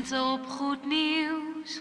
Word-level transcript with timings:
Lente 0.00 0.22
op 0.22 0.46
Goed 0.46 0.86
Nieuws 0.86 1.78
102.4. 1.78 1.80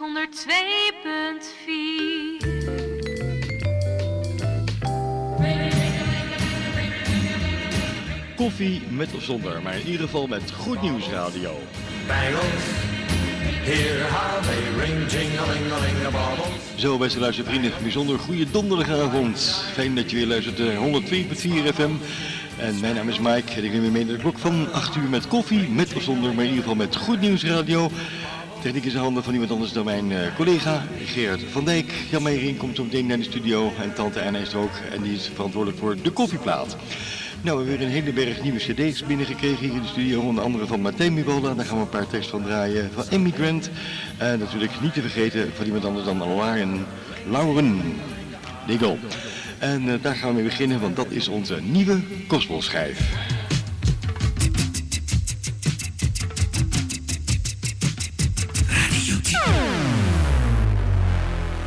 Koffie 8.35 8.81
met 8.89 9.13
of 9.15 9.23
zonder, 9.23 9.61
maar 9.61 9.79
in 9.79 9.85
ieder 9.85 10.01
geval 10.05 10.27
met 10.27 10.51
Goed 10.51 10.81
Nieuws 10.81 11.07
Radio. 11.09 11.59
Bangles, 12.07 12.63
hear 13.63 14.11
how 14.11 14.43
they 14.43 14.85
ring, 14.85 15.11
jing-a-ling-a-ling-a-bobble. 15.11 16.51
Zo, 16.75 16.97
beste 16.97 17.19
luistervrienden, 17.19 17.71
bijzonder 17.81 18.19
goede 18.19 18.51
donderdagavond. 18.51 19.63
Fijn 19.73 19.95
dat 19.95 20.09
je 20.09 20.15
weer 20.15 20.27
luistert 20.27 20.57
naar 20.57 20.75
102.4 20.75 21.73
FM. 21.73 21.91
En 22.59 22.79
mijn 22.79 22.95
naam 22.95 23.09
is 23.09 23.19
Mike 23.19 23.53
en 23.55 23.63
ik 23.63 23.71
neem 23.71 23.81
weer 23.81 23.91
mee 23.91 24.05
naar 24.05 24.15
de 24.15 24.21
klok 24.21 24.37
van 24.37 24.71
8 24.71 24.95
uur 24.95 25.09
met 25.09 25.27
koffie, 25.27 25.69
met 25.69 25.93
of 25.93 26.01
zonder, 26.01 26.33
maar 26.33 26.43
in 26.43 26.49
ieder 26.49 26.63
geval 26.63 26.75
met 26.75 26.95
Goed 26.95 27.21
Nieuws 27.21 27.43
Radio. 27.43 27.89
Techniek 28.61 28.85
is 28.85 28.93
in 28.93 28.99
handen 28.99 29.23
van 29.23 29.33
iemand 29.33 29.51
anders 29.51 29.71
dan 29.71 29.85
mijn 29.85 30.11
eh, 30.11 30.35
collega 30.35 30.83
Gerard 31.05 31.41
van 31.51 31.65
Dijk. 31.65 31.93
Jan 32.09 32.23
Meijering 32.23 32.57
komt 32.57 32.75
zo 32.75 32.83
meteen 32.83 33.05
naar 33.05 33.17
de 33.17 33.23
studio 33.23 33.71
en 33.81 33.93
tante 33.93 34.23
Anna 34.23 34.39
is 34.39 34.53
er 34.53 34.59
ook 34.59 34.71
en 34.91 35.01
die 35.01 35.13
is 35.13 35.29
verantwoordelijk 35.33 35.79
voor 35.79 36.01
de 36.01 36.11
koffieplaat. 36.11 36.75
Nou, 37.41 37.57
we 37.57 37.69
hebben 37.69 37.77
weer 37.77 37.81
een 37.81 38.03
hele 38.03 38.13
berg 38.13 38.41
nieuwe 38.41 38.59
cd's 38.59 39.05
binnengekregen 39.05 39.65
hier 39.65 39.75
in 39.75 39.81
de 39.81 39.87
studio. 39.87 40.19
Onder 40.21 40.43
andere 40.43 40.65
van 40.65 40.81
Martijn 40.81 41.13
Mibola, 41.13 41.53
daar 41.53 41.65
gaan 41.65 41.77
we 41.77 41.81
een 41.81 41.89
paar 41.89 42.07
teksten 42.07 42.39
van 42.39 42.43
draaien. 42.49 42.89
Van 42.93 43.05
Immigrant. 43.09 43.69
En 44.17 44.39
natuurlijk 44.39 44.81
niet 44.81 44.93
te 44.93 45.01
vergeten 45.01 45.51
van 45.55 45.65
iemand 45.65 45.85
anders 45.85 46.05
dan 46.05 46.17
Lauren, 46.17 46.85
Lauren 47.29 47.81
Diggle. 48.67 48.97
En 49.59 49.89
eh, 49.89 49.93
daar 50.01 50.15
gaan 50.15 50.29
we 50.29 50.35
mee 50.35 50.43
beginnen, 50.43 50.79
want 50.79 50.95
dat 50.95 51.11
is 51.11 51.27
onze 51.27 51.61
nieuwe 51.61 51.99
gospelschijf. 52.27 53.13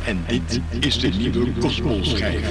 En 0.05 0.23
dit 0.27 0.59
is 0.79 0.99
de 0.99 1.07
nieuwe 1.07 1.51
gospelschijf. 1.59 2.47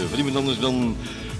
Van 0.00 0.18
iemand 0.18 0.36
anders 0.36 0.58
dan 0.58 0.96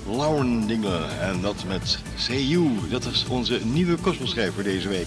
Lauren 0.06 0.66
Dingler. 0.66 1.08
En 1.20 1.40
dat 1.40 1.64
met 1.68 1.98
You. 2.26 2.68
Dat 2.90 3.04
is 3.04 3.24
onze 3.28 3.60
nieuwe 3.64 3.96
gospelschrijver 4.02 4.64
deze 4.64 4.88
week. 4.88 5.06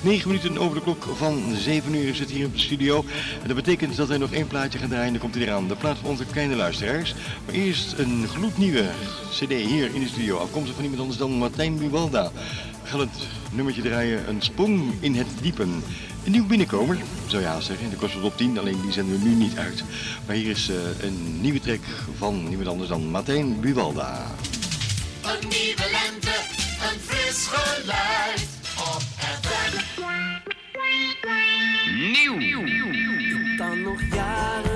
9 0.00 0.28
minuten 0.28 0.58
over 0.58 0.74
de 0.74 0.82
klok 0.82 1.08
van 1.16 1.42
7 1.56 1.94
uur 1.94 2.14
zit 2.14 2.30
hier 2.30 2.46
op 2.46 2.52
de 2.52 2.60
studio. 2.60 3.04
En 3.42 3.46
dat 3.46 3.56
betekent 3.56 3.96
dat 3.96 4.08
wij 4.08 4.18
nog 4.18 4.32
één 4.32 4.46
plaatje 4.46 4.78
gaan 4.78 4.88
draaien. 4.88 5.12
Dan 5.12 5.20
komt 5.20 5.34
hij 5.34 5.44
eraan. 5.44 5.68
De 5.68 5.76
plaat 5.76 5.98
van 5.98 6.10
onze 6.10 6.24
kleine 6.24 6.54
luisteraars. 6.54 7.14
Maar 7.44 7.54
eerst 7.54 7.94
een 7.98 8.24
gloednieuwe 8.28 8.84
cd 9.30 9.48
hier 9.48 9.94
in 9.94 10.00
de 10.00 10.08
studio. 10.08 10.38
Afkomstig 10.38 10.74
van 10.74 10.82
iemand 10.84 11.00
anders 11.00 11.18
dan 11.18 11.30
Martijn 11.30 11.78
Buwalda. 11.78 12.30
We 12.82 12.88
gaan 12.88 13.00
het 13.00 13.26
nummertje 13.52 13.82
draaien. 13.82 14.28
Een 14.28 14.42
sprong 14.42 14.92
in 15.00 15.14
het 15.14 15.28
diepen. 15.40 15.82
Een 16.24 16.32
nieuw 16.32 16.46
binnenkomer, 16.46 16.98
zou 17.26 17.42
je 17.42 17.48
haast 17.48 17.66
zeggen. 17.66 17.90
De 17.90 17.96
kost 17.96 18.20
op 18.20 18.36
10, 18.36 18.58
alleen 18.58 18.80
die 18.82 18.92
zenden 18.92 19.18
we 19.18 19.28
nu 19.28 19.34
niet 19.34 19.58
uit. 19.58 19.84
Maar 20.26 20.36
hier 20.36 20.50
is 20.50 20.68
eh, 20.68 21.04
een 21.04 21.40
nieuwe 21.40 21.60
track 21.60 21.80
van 22.16 22.48
niemand 22.48 22.68
anders 22.68 22.88
dan 22.88 23.10
Martijn 23.10 23.60
Buwalda. 23.60 24.26
Een 25.22 25.48
nieuwe 25.48 25.90
lente, 25.90 26.36
een 26.90 27.00
fris 27.00 27.46
geluid 27.46 28.46
op 28.78 29.02
FM. 29.42 29.76
Ik 33.52 33.58
kan 33.58 33.82
nog 33.82 34.00
jaren 34.14 34.71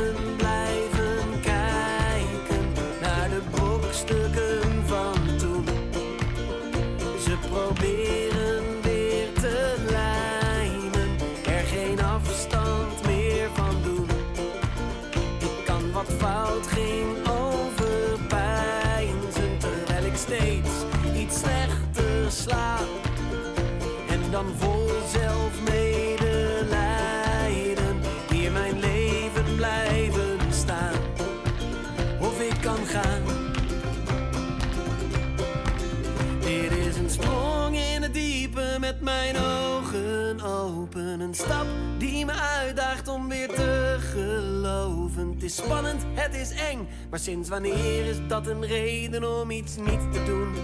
die 41.99 42.25
me 42.25 42.33
uitdaagt 42.33 43.09
om 43.09 43.29
weer 43.29 43.49
te 43.49 43.97
geloven. 44.01 45.33
Het 45.33 45.43
is 45.43 45.57
spannend, 45.57 46.03
het 46.15 46.35
is 46.35 46.51
eng, 46.51 46.89
maar 47.11 47.19
sinds 47.19 47.49
wanneer 47.49 48.05
is 48.07 48.17
dat 48.29 48.47
een 48.47 48.67
reden 48.67 49.41
om 49.41 49.51
iets 49.51 49.77
niet 49.77 50.13
te 50.13 50.23
doen? 50.25 50.55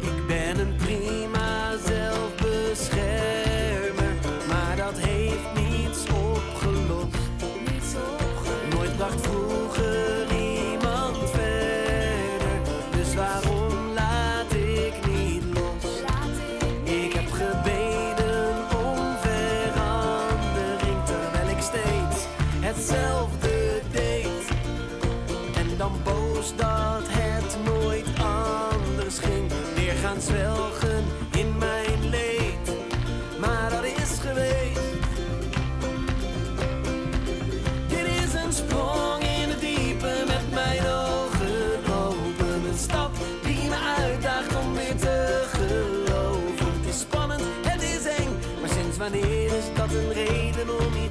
Ik 0.00 0.26
ben 0.26 0.58
een 0.58 0.76
prima 0.76 1.76
zelfbeschermer, 1.86 3.49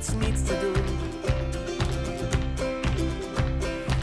reden 0.09 0.15
om 0.15 0.21
iets 0.21 0.39
niet 0.39 0.45
te 0.45 0.59
doen? 0.59 0.97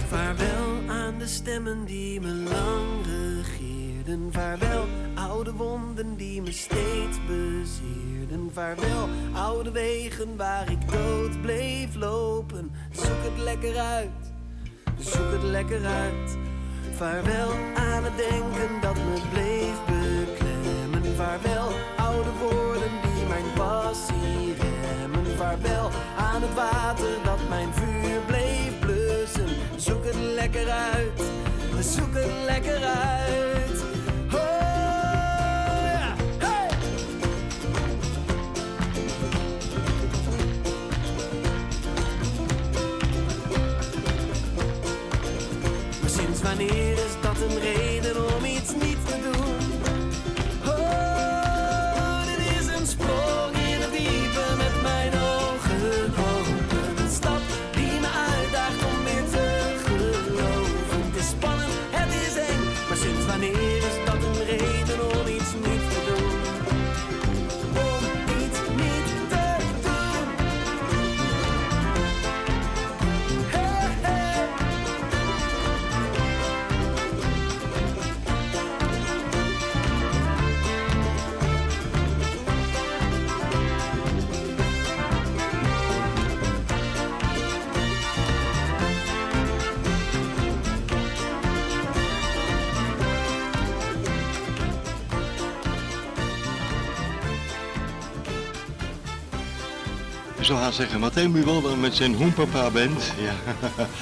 Vaarwel 0.09 0.95
aan 0.97 1.19
de 1.19 1.27
stemmen 1.27 1.85
die 1.85 2.21
me 2.21 2.33
lang 2.33 3.07
regeerden. 3.07 4.33
Vaarwel 4.33 4.85
oude 5.15 5.53
wonden 5.53 6.17
die 6.17 6.43
me 6.43 6.53
steeds 6.53 7.19
bezeerden. 7.27 8.51
Vaarwel 8.53 9.09
oude 9.33 9.71
wegen 9.71 10.37
waar 10.37 10.71
ik 10.71 10.91
dood 10.91 11.43
bleef 11.43 11.95
lopen. 11.95 12.71
Zoek 12.91 13.23
het 13.23 13.43
lekker 13.43 13.79
uit, 13.79 14.33
zoek 14.99 15.33
het 15.33 15.43
lekker 15.43 15.85
uit. 15.85 16.37
Vaarwel 16.97 17.51
aan 17.75 18.05
het 18.05 18.17
denken 18.17 18.81
dat 18.81 18.95
me 18.95 19.21
bleef 19.33 19.77
beklemmen. 19.85 21.17
Vaarwel 21.17 21.69
oude 21.97 22.31
woorden 22.41 22.91
die 23.03 23.27
mijn 23.29 23.53
passie 23.55 24.55
aan 26.17 26.43
het 26.43 26.55
water 26.55 27.09
dat 27.25 27.39
mijn 27.49 27.69
vuur 27.73 28.21
bleef 28.27 28.79
blussen. 28.81 29.49
Zoek 29.77 30.05
het 30.05 30.17
lekker 30.17 30.69
uit, 30.71 31.23
zoek 31.81 32.15
het 32.15 32.31
lekker 32.47 32.85
uit. 32.85 33.85
Oh, 34.35 34.41
sinds 46.07 46.43
wanneer 46.43 46.93
is 46.93 47.15
dat 47.23 47.37
een 47.41 47.59
reden 47.61 47.96
zeggen, 100.73 101.01
Martijn 101.01 101.33
Buwalda 101.33 101.75
met 101.75 101.95
zijn 101.95 102.15
Hoenpapa 102.15 102.71
Band. 102.71 103.13
Ja. 103.19 103.35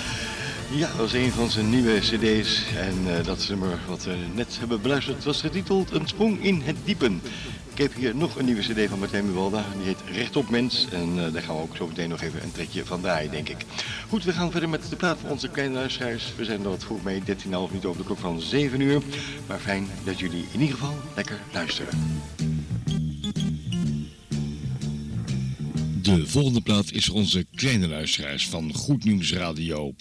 ja, 0.80 0.86
dat 0.86 0.96
was 0.96 1.12
een 1.12 1.32
van 1.32 1.50
zijn 1.50 1.70
nieuwe 1.70 1.98
cd's. 1.98 2.62
En 2.76 3.16
eh, 3.16 3.24
dat 3.24 3.46
nummer 3.48 3.78
wat 3.88 4.04
we 4.04 4.16
net 4.34 4.56
hebben 4.58 4.80
beluisterd 4.82 5.24
was 5.24 5.40
getiteld 5.40 5.90
Een 5.90 6.08
sprong 6.08 6.42
in 6.42 6.62
het 6.64 6.76
diepen. 6.84 7.20
Ik 7.72 7.78
heb 7.78 7.94
hier 7.94 8.16
nog 8.16 8.36
een 8.36 8.44
nieuwe 8.44 8.60
cd 8.60 8.88
van 8.88 8.98
Martijn 8.98 9.26
Buwalda. 9.26 9.64
Die 9.76 9.86
heet 9.86 10.02
Rechtop 10.12 10.50
Mens. 10.50 10.86
En 10.92 11.24
eh, 11.24 11.32
daar 11.32 11.42
gaan 11.42 11.56
we 11.56 11.62
ook 11.62 11.76
zo 11.76 11.86
meteen 11.86 12.08
nog 12.08 12.20
even 12.20 12.42
een 12.42 12.52
trekje 12.52 12.84
van 12.84 13.00
draaien, 13.00 13.30
denk 13.30 13.48
ik. 13.48 13.64
Goed, 14.08 14.24
we 14.24 14.32
gaan 14.32 14.50
verder 14.50 14.68
met 14.68 14.88
de 14.88 14.96
praat 14.96 15.18
van 15.20 15.30
onze 15.30 15.48
kleine 15.48 15.74
luisteraars. 15.74 16.32
We 16.36 16.44
zijn 16.44 16.62
er 16.62 16.70
wat 16.70 16.84
vroeg 16.84 17.02
mee, 17.02 17.20
13,5 17.20 17.26
minuten 17.50 17.88
over 17.88 17.96
de 18.00 18.06
klok 18.06 18.18
van 18.18 18.40
7 18.40 18.80
uur. 18.80 19.02
Maar 19.46 19.58
fijn 19.58 19.88
dat 20.04 20.18
jullie 20.18 20.46
in 20.52 20.60
ieder 20.60 20.76
geval 20.76 20.96
lekker 21.14 21.40
luisteren. 21.52 21.98
De 26.04 26.26
volgende 26.26 26.60
plaat 26.60 26.92
is 26.92 27.04
voor 27.04 27.14
onze 27.14 27.46
kleine 27.54 27.88
luisteraars 27.88 28.48
van 28.48 28.74
Goed 28.74 29.04
Nieuws 29.04 29.32
Radio. 29.32 29.94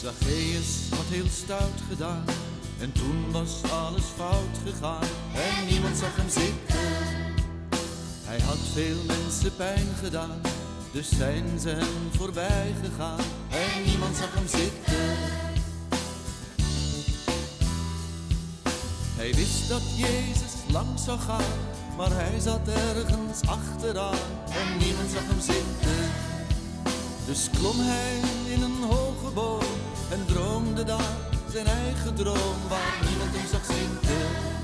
Zacchaeus 0.00 0.88
had 0.90 1.06
heel 1.08 1.28
stout 1.30 1.80
gedaan 1.88 2.24
En 2.80 2.92
toen 2.92 3.30
was 3.30 3.62
alles 3.70 4.04
fout 4.16 4.58
gegaan. 4.64 5.08
En 5.34 5.66
niemand 5.70 5.96
zag 5.96 6.16
hem 6.16 6.28
zitten. 6.28 6.78
Hij 8.24 8.40
had 8.40 8.58
veel 8.72 8.98
mensen 9.06 9.56
pijn 9.56 9.86
gedaan 10.02 10.40
Dus 10.92 11.08
zijn 11.08 11.60
ze 11.60 11.68
hem 11.68 12.10
voorbij 12.12 12.74
gegaan. 12.82 13.24
En 13.50 13.82
niemand 13.86 14.16
zag 14.16 14.34
hem 14.34 14.48
zitten 14.48 15.47
Hij 19.18 19.34
wist 19.34 19.68
dat 19.68 19.82
Jezus 19.96 20.54
lang 20.72 20.98
zou 21.04 21.18
gaan 21.18 21.52
Maar 21.96 22.10
hij 22.12 22.40
zat 22.40 22.68
ergens 22.68 23.40
achteraan 23.48 24.28
En 24.48 24.78
niemand 24.78 25.10
zag 25.10 25.26
hem 25.26 25.40
zitten 25.40 26.26
dus 27.28 27.50
klom 27.58 27.76
hij 27.78 28.20
in 28.54 28.62
een 28.62 28.82
hoge 28.82 29.30
boom 29.34 29.62
en 30.10 30.24
droomde 30.26 30.84
daar 30.84 31.16
zijn 31.50 31.66
eigen 31.66 32.14
droom 32.14 32.56
waar 32.68 32.98
niemand 33.08 33.30
hem 33.36 33.46
zag 33.50 33.64
zitten. 33.64 34.57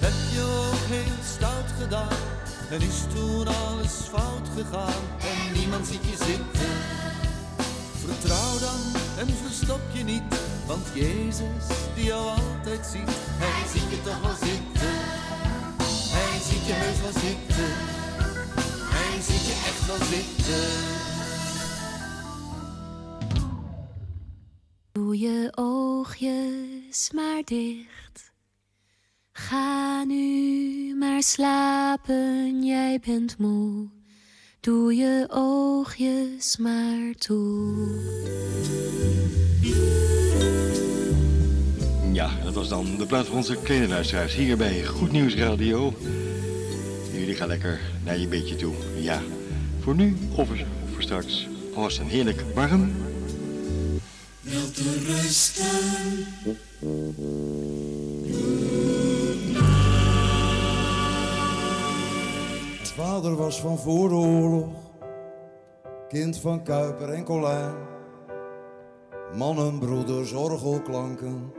Heb 0.00 0.16
je 0.32 0.42
ook 0.42 0.84
heel 0.94 1.22
stout 1.34 1.70
gedaan, 1.80 2.18
en 2.70 2.80
is 2.80 3.00
toen 3.14 3.46
alles 3.46 3.92
fout 3.92 4.48
gegaan, 4.56 5.02
en 5.18 5.52
niemand 5.58 5.86
ziet 5.86 6.04
je 6.04 6.16
zitten. 6.16 6.74
Vertrouw 8.04 8.58
dan 8.58 8.80
en 9.18 9.28
verstop 9.44 9.80
je 9.92 10.04
niet, 10.04 10.22
want 10.66 10.86
Jezus 10.94 11.66
die 11.94 12.04
jou 12.04 12.28
altijd 12.28 12.86
ziet, 12.86 13.10
hij 13.42 13.68
ziet 13.72 13.90
je 13.90 14.02
toch 14.02 14.20
wel 14.20 14.36
zitten. 14.48 15.22
Hij 16.14 16.40
ziet 16.40 16.66
je 16.66 16.72
heus 16.72 17.00
wel 17.00 17.12
zitten. 17.12 17.70
Hij 18.94 19.20
ziet 19.20 19.46
je 19.46 19.52
echt 19.52 19.86
wel 19.86 20.06
zitten. 20.06 20.68
Doe 24.92 25.18
je 25.18 25.52
oogjes 25.54 27.10
maar 27.12 27.42
dicht. 27.44 28.31
Ga 29.52 30.04
nu 30.04 30.94
maar 30.98 31.22
slapen, 31.22 32.64
jij 32.64 33.00
bent 33.06 33.38
moe. 33.38 33.86
Doe 34.60 34.94
je 34.94 35.26
oogjes 35.30 36.56
maar 36.56 37.14
toe. 37.18 37.74
Ja, 42.12 42.30
dat 42.44 42.54
was 42.54 42.68
dan 42.68 42.96
de 42.96 43.06
plaats 43.06 43.28
van 43.28 43.36
onze 43.36 43.56
kleine 43.62 43.88
luisteraars 43.88 44.34
hier 44.34 44.56
bij 44.56 44.84
Goed 44.84 45.12
Nieuws 45.12 45.34
Radio. 45.34 45.94
Jullie 47.12 47.34
gaan 47.34 47.48
lekker 47.48 47.80
naar 48.04 48.18
je 48.18 48.28
beetje 48.28 48.56
toe. 48.56 48.74
Ja, 49.00 49.22
voor 49.80 49.94
nu 49.94 50.16
of 50.36 50.48
voor, 50.92 51.02
straks. 51.02 51.48
Was 51.74 51.98
een 51.98 52.08
heerlijk 52.08 52.44
warm. 52.54 52.92
Mijn 54.40 54.72
vader 62.92 63.36
was 63.36 63.60
van 63.60 63.78
voor 63.78 64.08
de 64.08 64.14
oorlog, 64.14 64.72
kind 66.08 66.36
van 66.36 66.62
Kuiper 66.62 67.08
en 67.08 67.24
Colijn. 67.24 67.74
Mannen, 69.36 69.78
broeders, 69.78 70.32
orgelklanken, 70.32 71.52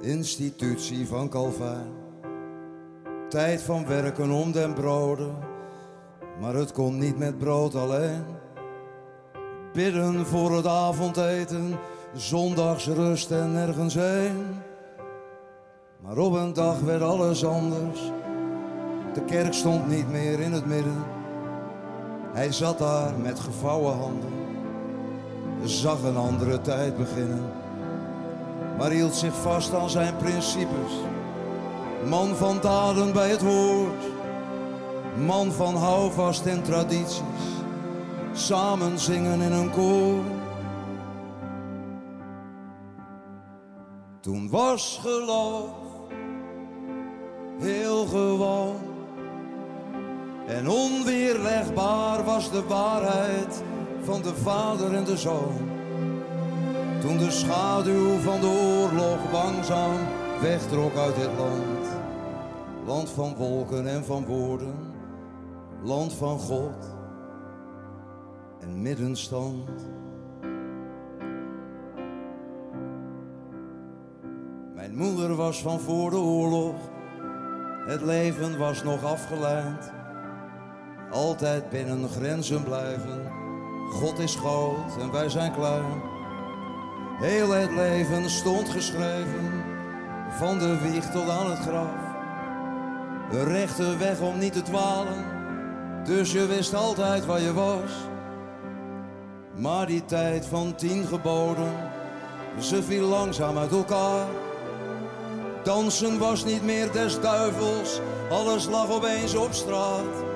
institutie 0.00 1.06
van 1.06 1.28
Calvijn. 1.28 1.90
Tijd 3.28 3.62
van 3.62 3.86
werken 3.86 4.30
om 4.30 4.52
den 4.52 4.74
broden, 4.74 5.34
maar 6.40 6.54
het 6.54 6.72
kon 6.72 6.98
niet 6.98 7.18
met 7.18 7.38
brood 7.38 7.74
alleen. 7.74 8.24
Bidden 9.72 10.26
voor 10.26 10.56
het 10.56 10.66
avondeten, 10.66 11.78
zondags 12.14 12.86
rust 12.86 13.30
en 13.30 13.52
nergens 13.52 13.94
heen. 13.94 14.44
Maar 16.00 16.18
op 16.18 16.32
een 16.32 16.52
dag 16.52 16.80
werd 16.80 17.02
alles 17.02 17.44
anders. 17.44 18.12
De 19.16 19.24
kerk 19.24 19.52
stond 19.52 19.88
niet 19.88 20.10
meer 20.10 20.40
in 20.40 20.52
het 20.52 20.66
midden. 20.66 21.04
Hij 22.32 22.52
zat 22.52 22.78
daar 22.78 23.18
met 23.18 23.40
gevouwen 23.40 23.96
handen. 23.96 24.32
Zag 25.64 26.02
een 26.02 26.16
andere 26.16 26.60
tijd 26.60 26.96
beginnen. 26.96 27.44
Maar 28.78 28.90
hield 28.90 29.14
zich 29.14 29.34
vast 29.34 29.74
aan 29.74 29.90
zijn 29.90 30.16
principes. 30.16 30.92
Man 32.08 32.36
van 32.36 32.58
daden 32.60 33.12
bij 33.12 33.30
het 33.30 33.42
woord. 33.42 34.04
Man 35.26 35.52
van 35.52 35.74
houvast 35.76 36.46
en 36.46 36.62
tradities. 36.62 37.20
Samen 38.32 38.98
zingen 38.98 39.40
in 39.40 39.52
een 39.52 39.70
koor. 39.70 40.22
Toen 44.20 44.50
was 44.50 45.00
geloof 45.02 45.70
heel 47.58 48.06
gewoon. 48.06 48.95
En 50.46 50.68
onweerlegbaar 50.68 52.24
was 52.24 52.50
de 52.50 52.62
waarheid 52.62 53.62
van 54.02 54.22
de 54.22 54.34
vader 54.34 54.94
en 54.94 55.04
de 55.04 55.16
zoon. 55.16 55.70
Toen 57.00 57.18
de 57.18 57.30
schaduw 57.30 58.18
van 58.18 58.40
de 58.40 58.46
oorlog 58.46 59.32
langzaam 59.32 59.98
wegtrok 60.40 60.96
uit 60.96 61.14
dit 61.14 61.30
land. 61.38 61.88
Land 62.86 63.10
van 63.10 63.34
wolken 63.34 63.86
en 63.86 64.04
van 64.04 64.24
woorden, 64.24 64.74
land 65.82 66.12
van 66.12 66.38
God 66.38 66.94
en 68.60 68.82
middenstand. 68.82 69.70
Mijn 74.74 74.96
moeder 74.96 75.34
was 75.34 75.62
van 75.62 75.80
voor 75.80 76.10
de 76.10 76.16
oorlog, 76.16 76.74
het 77.86 78.00
leven 78.00 78.58
was 78.58 78.82
nog 78.82 79.04
afgeleid. 79.04 79.95
Altijd 81.16 81.70
binnen 81.70 82.08
grenzen 82.08 82.64
blijven, 82.64 83.30
God 83.90 84.18
is 84.18 84.34
groot 84.34 84.96
en 85.00 85.12
wij 85.12 85.28
zijn 85.28 85.52
klein. 85.52 86.02
Heel 87.18 87.50
het 87.50 87.70
leven 87.70 88.30
stond 88.30 88.68
geschreven, 88.68 89.64
van 90.30 90.58
de 90.58 90.78
wieg 90.78 91.10
tot 91.10 91.28
aan 91.28 91.50
het 91.50 91.58
graf. 91.58 91.94
De 93.30 93.44
rechte 93.44 93.96
weg 93.96 94.20
om 94.20 94.38
niet 94.38 94.52
te 94.52 94.62
dwalen, 94.62 95.24
dus 96.04 96.32
je 96.32 96.46
wist 96.46 96.74
altijd 96.74 97.26
waar 97.26 97.40
je 97.40 97.52
was. 97.52 97.90
Maar 99.54 99.86
die 99.86 100.04
tijd 100.04 100.46
van 100.46 100.74
tien 100.74 101.06
geboden, 101.06 101.72
ze 102.60 102.82
viel 102.82 103.08
langzaam 103.08 103.58
uit 103.58 103.72
elkaar. 103.72 104.26
Dansen 105.62 106.18
was 106.18 106.44
niet 106.44 106.64
meer 106.64 106.92
des 106.92 107.20
duivels, 107.20 108.00
alles 108.30 108.66
lag 108.66 108.90
opeens 108.90 109.34
op 109.34 109.52
straat. 109.52 110.35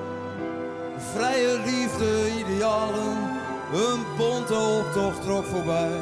Vrije 1.13 1.59
liefde, 1.65 2.39
idealen, 2.39 3.39
Een 3.73 4.05
bonte 4.17 4.55
optocht 4.55 5.21
trok 5.21 5.45
voorbij. 5.45 6.01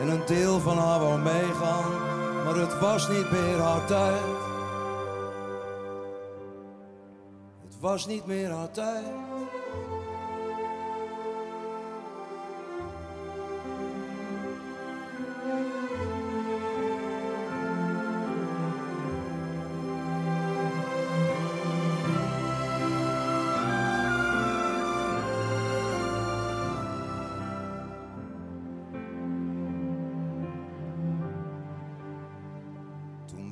En 0.00 0.08
een 0.08 0.26
deel 0.26 0.60
van 0.60 0.78
haar 0.78 1.00
wou 1.00 1.18
meegaan, 1.18 1.92
maar 2.44 2.54
het 2.54 2.78
was 2.78 3.08
niet 3.08 3.30
meer 3.30 3.58
haar 3.58 3.84
tijd. 3.84 4.20
Het 7.64 7.80
was 7.80 8.06
niet 8.06 8.26
meer 8.26 8.50
haar 8.50 8.70
tijd. 8.70 9.04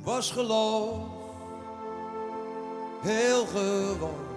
Was 0.03 0.31
geloof 0.31 0.97
heel 3.01 3.45
gewoon. 3.45 4.29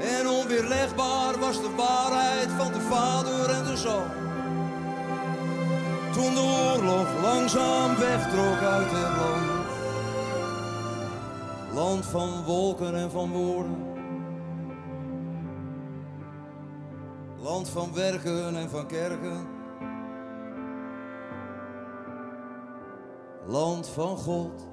En 0.00 0.28
onweerlegbaar 0.28 1.38
was 1.38 1.60
de 1.60 1.70
waarheid 1.76 2.50
van 2.50 2.72
de 2.72 2.80
vader 2.80 3.50
en 3.50 3.64
de 3.64 3.76
zoon. 3.76 4.10
Toen 6.12 6.34
de 6.34 6.40
oorlog 6.40 7.22
langzaam 7.22 7.96
wegtrok 7.96 8.58
uit 8.58 8.90
het 8.90 9.16
land. 9.16 9.52
Land 11.74 12.06
van 12.06 12.44
wolken 12.44 12.94
en 12.94 13.10
van 13.10 13.30
woorden. 13.30 13.92
Land 17.42 17.68
van 17.68 17.94
werken 17.94 18.56
en 18.56 18.70
van 18.70 18.86
kerken. 18.86 19.53
Land 23.54 23.88
van 23.88 24.16
God. 24.16 24.66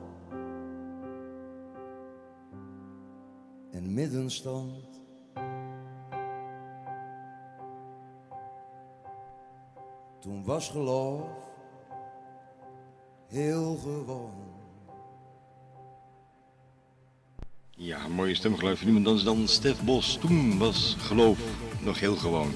En 3.71 3.93
middenstand. 3.93 5.01
Toen 10.19 10.43
was 10.43 10.69
geloof 10.69 11.27
heel 13.27 13.75
gewoon. 13.75 14.33
Ja, 17.69 18.07
mooie 18.07 18.35
stemgeluid 18.35 18.77
van 18.77 18.85
niemand 18.85 19.07
anders 19.07 19.25
dan 19.25 19.47
Stef 19.47 19.83
Bos. 19.83 20.17
Toen 20.17 20.57
was 20.57 20.95
geloof 21.00 21.39
nog 21.81 22.00
heel 22.00 22.15
gewoon. 22.15 22.51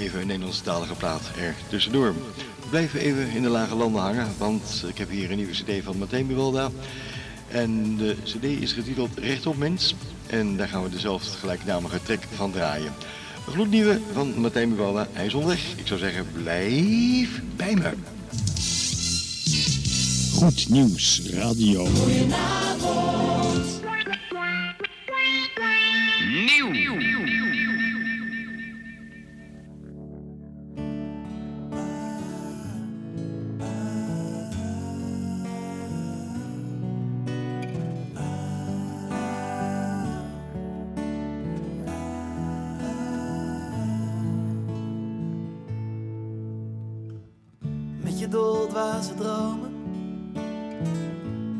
Even 0.00 0.20
een 0.20 0.26
Nederlandstalige 0.26 0.94
plaat 0.94 1.30
er 1.38 1.54
tussendoor. 1.68 2.14
We 2.60 2.68
blijven 2.70 3.00
even 3.00 3.30
in 3.30 3.42
de 3.42 3.48
lage 3.48 3.74
landen 3.74 4.02
hangen, 4.02 4.28
want 4.38 4.84
ik 4.88 4.98
heb 4.98 5.10
hier 5.10 5.30
een 5.30 5.36
nieuwe 5.36 5.52
cd 5.52 5.84
van 5.84 5.98
Martijn 5.98 6.26
Buwalda. 6.26 6.70
En 7.48 7.96
de 7.96 8.16
cd 8.24 8.44
is 8.44 8.72
getiteld 8.72 9.18
Rechtop 9.18 9.56
Mens. 9.56 9.94
En 10.26 10.56
daar 10.56 10.68
gaan 10.68 10.82
we 10.82 10.90
dezelfde 10.90 11.30
gelijknamige 11.30 12.02
track 12.02 12.22
van 12.34 12.52
draaien. 12.52 12.92
Een 13.46 13.52
gloednieuwe 13.52 14.00
van 14.12 14.40
Martijn 14.40 14.68
Buwalda. 14.68 15.08
Hij 15.12 15.26
is 15.26 15.34
onderweg. 15.34 15.60
Ik 15.76 15.86
zou 15.86 16.00
zeggen, 16.00 16.26
blijf 16.42 17.40
bij 17.56 17.74
me. 17.74 17.90
Goed 20.34 20.68
Nieuws 20.68 21.22
Radio. 21.30 21.84
Met 21.84 21.94
je 26.76 26.89
doldwaze 48.30 49.14
dromen, 49.14 49.72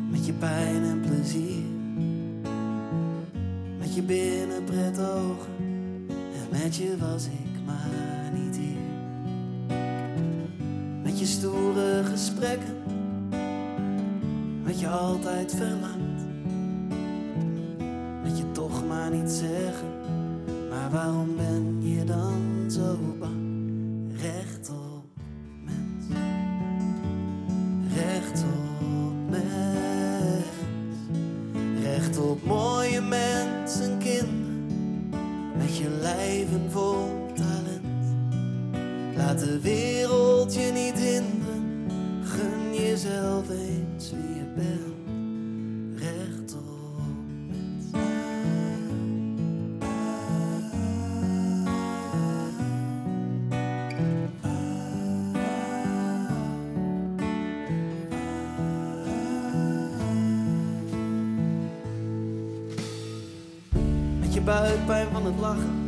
met 0.09 0.25
je 0.25 0.33
pijn 0.33 0.83
en 0.83 0.99
plezier. 0.99 1.63
Met 3.79 3.95
je 3.95 4.01
binnenpret 4.01 4.99
ogen, 4.99 5.53
en 6.09 6.63
met 6.63 6.75
je 6.75 6.97
was 6.97 7.25
ik 7.25 7.65
maar 7.65 8.31
niet 8.33 8.57
hier. 8.57 9.77
Met 11.03 11.19
je 11.19 11.25
stoere 11.25 12.03
gesprekken, 12.03 12.75
met 14.63 14.79
je 14.79 14.87
altijd 14.87 15.55
verlangt. 15.55 15.90
Buikpijn 64.51 65.07
van 65.11 65.25
het 65.25 65.39
lachen. 65.39 65.80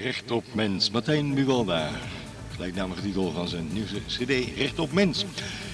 Recht 0.00 0.30
op 0.30 0.44
mens. 0.54 0.90
Martijn 0.90 1.34
Buwalda. 1.34 1.90
Gelijknamige 2.54 3.02
titel 3.02 3.32
van 3.32 3.48
zijn 3.48 3.68
nieuwste 3.72 4.00
cd 4.06 4.56
Recht 4.56 4.78
op 4.78 4.92
mens. 4.92 5.22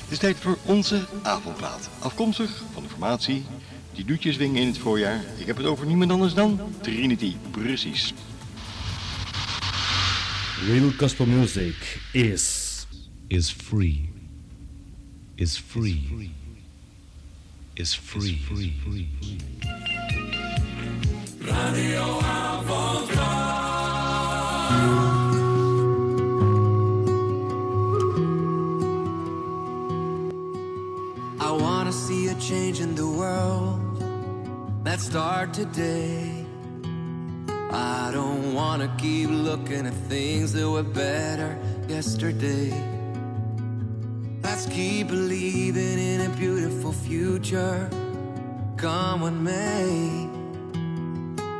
Het 0.02 0.11
is 0.11 0.18
tijd 0.18 0.37
voor 0.37 0.58
onze 0.64 1.06
avondplaat. 1.22 1.90
Afkomstig 1.98 2.62
van 2.72 2.82
de 2.82 2.88
formatie 2.88 3.44
die 3.94 4.04
doetjes 4.04 4.37
wingen 4.37 4.61
in 4.61 4.66
het 4.66 4.78
voorjaar. 4.78 5.24
Ik 5.38 5.46
heb 5.46 5.56
het 5.56 5.66
over 5.66 5.87
niemand 5.87 6.11
anders 6.11 6.35
dan 6.35 6.61
Trinity. 6.80 7.37
Precies. 7.50 8.12
Real 10.66 10.90
gospel 10.98 11.26
music 11.26 12.00
is 12.12 12.70
is 13.26 13.50
free. 13.50 14.11
Is 15.35 15.62
free. 15.66 16.30
Is 17.74 17.94
free. 17.94 18.40
Radio 21.40 22.20
in 32.52 32.94
the 32.94 33.06
world. 33.06 33.80
Let's 34.84 35.04
start 35.04 35.54
today. 35.54 36.44
I 37.70 38.10
don't 38.12 38.52
wanna 38.52 38.94
keep 38.98 39.30
looking 39.30 39.86
at 39.86 39.94
things 40.10 40.52
that 40.52 40.68
were 40.68 40.82
better 40.82 41.58
yesterday. 41.88 42.70
Let's 44.42 44.66
keep 44.66 45.08
believing 45.08 45.98
in 45.98 46.20
a 46.20 46.28
beautiful 46.36 46.92
future. 46.92 47.88
Come 48.76 49.22
what 49.22 49.32
may. 49.32 50.28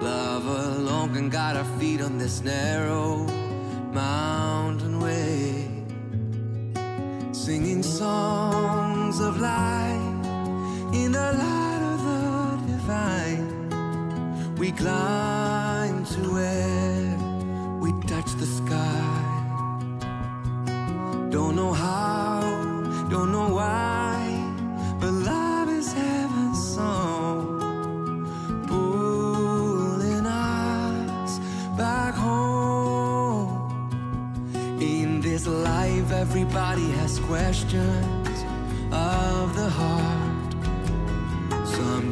Love 0.03 0.45
alone 0.47 1.15
can 1.15 1.31
guide 1.31 1.57
our 1.57 1.71
feet 1.79 2.03
on 2.03 2.19
this 2.19 2.43
narrow 2.43 3.27
mountain 3.93 5.01
way 5.01 5.69
singing 7.33 7.83
songs 7.83 9.21
of 9.21 9.41
life 9.41 10.02
in 10.93 11.13
the 11.13 11.33
light 11.33 11.83
of 11.93 11.99
the 12.05 12.73
divine. 12.73 13.47
We 14.57 14.73
climb 14.73 16.05
to 16.05 16.21
where 16.35 17.19
we 17.81 17.93
touch 18.07 18.31
the 18.35 18.47
sky. 18.47 19.29
Don't 21.31 21.57
know 21.57 21.73
how, 21.73 22.41
don't 23.11 23.33
know 23.33 23.49
why, 23.55 24.19
but 25.01 25.13
love 25.13 25.71
is 25.71 25.93
heaven's 25.93 26.75
song, 26.75 27.59
pulling 28.69 30.27
us 30.27 31.39
back 31.77 32.15
home. 32.15 33.51
In 34.81 35.23
this 35.23 35.47
life, 35.47 36.13
everybody 36.13 36.91
has 36.91 37.19
questions 37.21 38.12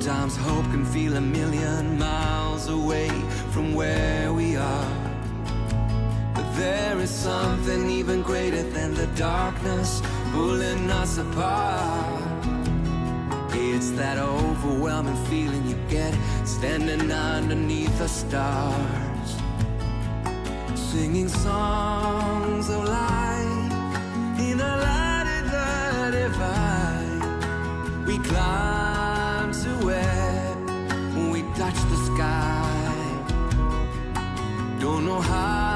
Sometimes 0.00 0.34
hope 0.34 0.64
can 0.70 0.86
feel 0.86 1.14
a 1.16 1.20
million 1.20 1.98
miles 1.98 2.68
away 2.68 3.10
from 3.52 3.74
where 3.74 4.32
we 4.32 4.56
are. 4.56 4.94
But 6.34 6.50
there 6.56 6.98
is 6.98 7.10
something 7.10 7.90
even 7.90 8.22
greater 8.22 8.62
than 8.62 8.94
the 8.94 9.08
darkness 9.08 10.00
pulling 10.32 10.90
us 10.90 11.18
apart. 11.18 12.22
It's 13.52 13.90
that 13.90 14.16
overwhelming 14.16 15.22
feeling 15.26 15.66
you 15.68 15.76
get 15.90 16.14
standing 16.46 17.12
underneath 17.12 17.98
the 17.98 18.08
stars 18.08 19.36
singing 20.74 21.28
songs 21.28 22.70
of 22.70 22.84
life 22.84 23.72
in 24.40 24.56
light 24.60 25.28
of 25.38 25.50
the 25.52 26.10
divine. 26.20 28.06
We 28.06 28.16
climb 28.26 28.79
sky. 32.20 32.70
Don't 34.78 35.04
know 35.06 35.20
how, 35.20 35.69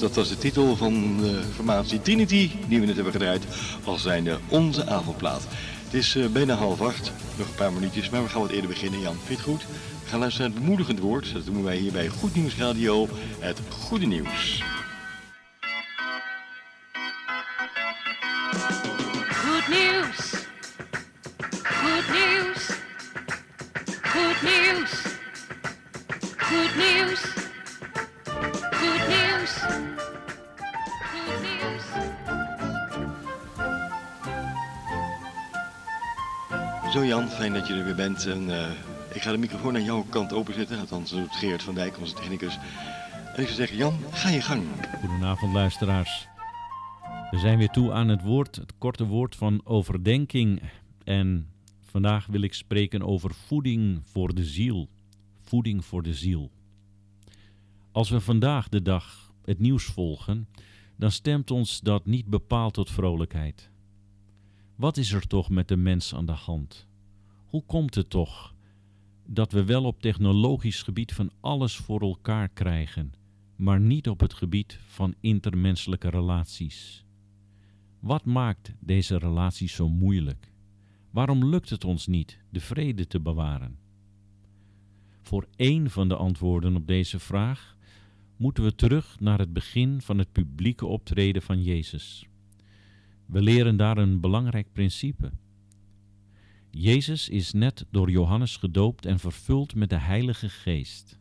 Dat 0.00 0.14
was 0.14 0.28
de 0.28 0.38
titel 0.38 0.76
van 0.76 1.16
de 1.20 1.42
formatie 1.54 2.00
Trinity, 2.00 2.50
die 2.68 2.80
we 2.80 2.86
net 2.86 2.94
hebben 2.94 3.12
gedraaid, 3.12 3.44
als 3.84 4.02
zijnde 4.02 4.38
onze 4.48 4.86
avondplaat. 4.86 5.46
Het 5.84 5.94
is 5.94 6.16
eh, 6.16 6.26
bijna 6.26 6.54
half 6.54 6.80
acht, 6.80 7.12
nog 7.36 7.46
een 7.46 7.54
paar 7.54 7.72
minuutjes, 7.72 8.10
maar 8.10 8.22
we 8.22 8.28
gaan 8.28 8.40
wat 8.40 8.50
eerder 8.50 8.68
beginnen. 8.68 9.00
Jan, 9.00 9.16
vind 9.24 9.28
je 9.28 9.34
het 9.34 9.42
goed? 9.42 9.66
We 10.02 10.08
gaan 10.08 10.18
luisteren 10.18 10.48
naar 10.48 10.56
het 10.58 10.66
bemoedigend 10.66 10.98
woord. 10.98 11.32
Dat 11.32 11.44
doen 11.44 11.62
wij 11.62 11.76
hier 11.76 11.92
bij 11.92 12.08
Goed 12.08 12.34
Nieuws 12.34 12.56
Radio, 12.56 13.08
het 13.38 13.58
goede 13.68 14.06
nieuws. 14.06 14.62
Fijn 37.36 37.52
dat 37.52 37.66
je 37.66 37.74
er 37.74 37.84
weer 37.84 37.94
bent. 37.94 38.26
En, 38.26 38.50
eh, 38.50 38.70
ik 39.14 39.22
ga 39.22 39.32
de 39.32 39.38
microfoon 39.38 39.74
aan 39.74 39.84
jouw 39.84 40.02
kant 40.02 40.32
openzetten, 40.32 40.78
althans 40.78 41.10
dat 41.10 41.18
doet 41.20 41.36
Geert 41.36 41.62
van 41.62 41.74
Dijk, 41.74 41.98
onze 41.98 42.14
technicus. 42.14 42.58
En 43.34 43.42
ik 43.42 43.46
zou 43.46 43.54
zeggen, 43.54 43.76
Jan, 43.76 43.98
ga 44.10 44.28
je 44.28 44.40
gang. 44.40 44.64
Goedenavond 45.00 45.52
luisteraars. 45.52 46.28
We 47.30 47.38
zijn 47.38 47.58
weer 47.58 47.68
toe 47.68 47.92
aan 47.92 48.08
het 48.08 48.22
woord, 48.22 48.56
het 48.56 48.72
korte 48.78 49.06
woord 49.06 49.36
van 49.36 49.60
overdenking. 49.64 50.62
En 51.04 51.50
vandaag 51.80 52.26
wil 52.26 52.40
ik 52.40 52.54
spreken 52.54 53.02
over 53.02 53.34
voeding 53.34 54.00
voor 54.04 54.34
de 54.34 54.44
ziel. 54.44 54.88
Voeding 55.40 55.84
voor 55.84 56.02
de 56.02 56.14
ziel. 56.14 56.50
Als 57.92 58.10
we 58.10 58.20
vandaag 58.20 58.68
de 58.68 58.82
dag 58.82 59.32
het 59.44 59.58
nieuws 59.58 59.84
volgen, 59.84 60.48
dan 60.96 61.10
stemt 61.10 61.50
ons 61.50 61.80
dat 61.80 62.06
niet 62.06 62.26
bepaald 62.26 62.74
tot 62.74 62.90
vrolijkheid. 62.90 63.70
Wat 64.76 64.96
is 64.96 65.12
er 65.12 65.26
toch 65.26 65.50
met 65.50 65.68
de 65.68 65.76
mens 65.76 66.14
aan 66.14 66.26
de 66.26 66.32
hand? 66.32 66.85
Hoe 67.56 67.64
komt 67.64 67.94
het 67.94 68.10
toch 68.10 68.54
dat 69.26 69.52
we 69.52 69.64
wel 69.64 69.84
op 69.84 70.00
technologisch 70.00 70.82
gebied 70.82 71.12
van 71.12 71.30
alles 71.40 71.76
voor 71.76 72.00
elkaar 72.00 72.48
krijgen, 72.48 73.12
maar 73.56 73.80
niet 73.80 74.08
op 74.08 74.20
het 74.20 74.34
gebied 74.34 74.78
van 74.86 75.14
intermenselijke 75.20 76.08
relaties? 76.08 77.04
Wat 78.00 78.24
maakt 78.24 78.74
deze 78.80 79.18
relaties 79.18 79.74
zo 79.74 79.88
moeilijk? 79.88 80.52
Waarom 81.10 81.44
lukt 81.44 81.70
het 81.70 81.84
ons 81.84 82.06
niet 82.06 82.38
de 82.50 82.60
vrede 82.60 83.06
te 83.06 83.20
bewaren? 83.20 83.78
Voor 85.22 85.48
één 85.56 85.90
van 85.90 86.08
de 86.08 86.16
antwoorden 86.16 86.76
op 86.76 86.86
deze 86.86 87.18
vraag 87.18 87.76
moeten 88.36 88.64
we 88.64 88.74
terug 88.74 89.20
naar 89.20 89.38
het 89.38 89.52
begin 89.52 90.00
van 90.00 90.18
het 90.18 90.32
publieke 90.32 90.86
optreden 90.86 91.42
van 91.42 91.62
Jezus. 91.62 92.28
We 93.26 93.42
leren 93.42 93.76
daar 93.76 93.98
een 93.98 94.20
belangrijk 94.20 94.72
principe. 94.72 95.32
Jezus 96.78 97.28
is 97.28 97.52
net 97.52 97.86
door 97.90 98.10
Johannes 98.10 98.56
gedoopt 98.56 99.06
en 99.06 99.18
vervuld 99.18 99.74
met 99.74 99.90
de 99.90 99.98
Heilige 99.98 100.48
Geest. 100.48 101.18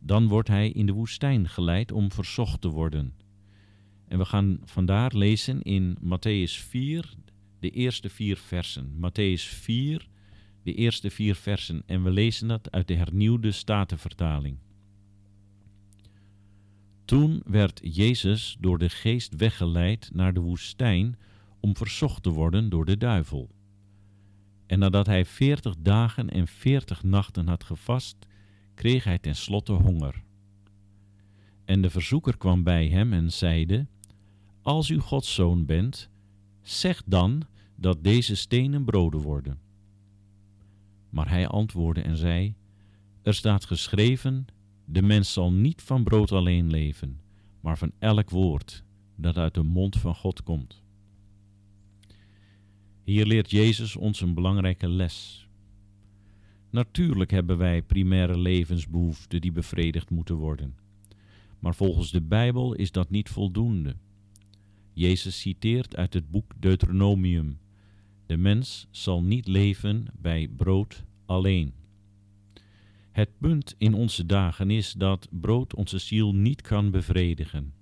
Dan 0.00 0.28
wordt 0.28 0.48
hij 0.48 0.70
in 0.70 0.86
de 0.86 0.92
woestijn 0.92 1.48
geleid 1.48 1.92
om 1.92 2.12
verzocht 2.12 2.60
te 2.60 2.68
worden. 2.68 3.14
En 4.08 4.18
we 4.18 4.24
gaan 4.24 4.58
vandaar 4.64 5.16
lezen 5.16 5.62
in 5.62 5.96
Matthäus 5.98 6.52
4, 6.52 7.14
de 7.60 7.70
eerste 7.70 8.08
vier 8.08 8.36
versen. 8.36 8.92
Matthäus 9.00 9.42
4, 9.42 10.08
de 10.62 10.74
eerste 10.74 11.10
vier 11.10 11.34
versen. 11.34 11.82
En 11.86 12.02
we 12.02 12.10
lezen 12.10 12.48
dat 12.48 12.70
uit 12.70 12.88
de 12.88 12.94
hernieuwde 12.94 13.52
Statenvertaling. 13.52 14.58
Toen 17.04 17.42
werd 17.44 17.80
Jezus 17.82 18.56
door 18.60 18.78
de 18.78 18.88
geest 18.88 19.36
weggeleid 19.36 20.10
naar 20.12 20.34
de 20.34 20.40
woestijn 20.40 21.18
om 21.60 21.76
verzocht 21.76 22.22
te 22.22 22.30
worden 22.30 22.68
door 22.68 22.84
de 22.84 22.96
duivel. 22.96 23.54
En 24.66 24.78
nadat 24.78 25.06
hij 25.06 25.24
veertig 25.24 25.74
dagen 25.78 26.30
en 26.30 26.46
veertig 26.46 27.02
nachten 27.02 27.48
had 27.48 27.64
gevast, 27.64 28.16
kreeg 28.74 29.04
hij 29.04 29.18
tenslotte 29.18 29.72
honger. 29.72 30.22
En 31.64 31.82
de 31.82 31.90
verzoeker 31.90 32.36
kwam 32.36 32.62
bij 32.62 32.88
hem 32.88 33.12
en 33.12 33.32
zeide, 33.32 33.86
Als 34.62 34.88
u 34.88 34.98
Gods 34.98 35.34
zoon 35.34 35.66
bent, 35.66 36.10
zeg 36.62 37.02
dan 37.06 37.42
dat 37.76 38.04
deze 38.04 38.34
stenen 38.34 38.84
broden 38.84 39.20
worden. 39.20 39.58
Maar 41.10 41.28
hij 41.28 41.48
antwoordde 41.48 42.02
en 42.02 42.16
zei, 42.16 42.54
Er 43.22 43.34
staat 43.34 43.64
geschreven, 43.64 44.46
de 44.84 45.02
mens 45.02 45.32
zal 45.32 45.52
niet 45.52 45.82
van 45.82 46.04
brood 46.04 46.32
alleen 46.32 46.70
leven, 46.70 47.20
maar 47.60 47.78
van 47.78 47.92
elk 47.98 48.30
woord 48.30 48.84
dat 49.16 49.36
uit 49.36 49.54
de 49.54 49.62
mond 49.62 49.96
van 49.96 50.14
God 50.14 50.42
komt. 50.42 50.82
Hier 53.06 53.26
leert 53.26 53.50
Jezus 53.50 53.96
ons 53.96 54.20
een 54.20 54.34
belangrijke 54.34 54.88
les. 54.88 55.48
Natuurlijk 56.70 57.30
hebben 57.30 57.58
wij 57.58 57.82
primaire 57.82 58.38
levensbehoeften 58.38 59.40
die 59.40 59.52
bevredigd 59.52 60.10
moeten 60.10 60.34
worden. 60.34 60.74
Maar 61.58 61.74
volgens 61.74 62.10
de 62.10 62.20
Bijbel 62.20 62.74
is 62.74 62.92
dat 62.92 63.10
niet 63.10 63.28
voldoende. 63.28 63.96
Jezus 64.92 65.40
citeert 65.40 65.96
uit 65.96 66.14
het 66.14 66.30
boek 66.30 66.52
Deuteronomium: 66.58 67.58
De 68.26 68.36
mens 68.36 68.86
zal 68.90 69.22
niet 69.22 69.46
leven 69.46 70.06
bij 70.20 70.48
brood 70.56 71.04
alleen. 71.26 71.72
Het 73.10 73.30
punt 73.38 73.74
in 73.78 73.94
onze 73.94 74.26
dagen 74.26 74.70
is 74.70 74.92
dat 74.92 75.28
brood 75.30 75.74
onze 75.74 75.98
ziel 75.98 76.34
niet 76.34 76.62
kan 76.62 76.90
bevredigen. 76.90 77.72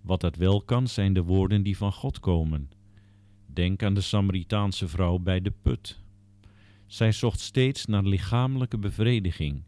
Wat 0.00 0.20
dat 0.20 0.36
wel 0.36 0.62
kan, 0.62 0.88
zijn 0.88 1.12
de 1.12 1.22
woorden 1.22 1.62
die 1.62 1.76
van 1.76 1.92
God 1.92 2.20
komen. 2.20 2.70
Denk 3.52 3.82
aan 3.82 3.94
de 3.94 4.00
Samaritaanse 4.00 4.88
vrouw 4.88 5.18
bij 5.18 5.40
de 5.40 5.52
put. 5.62 6.00
Zij 6.86 7.12
zocht 7.12 7.40
steeds 7.40 7.86
naar 7.86 8.04
lichamelijke 8.04 8.78
bevrediging, 8.78 9.62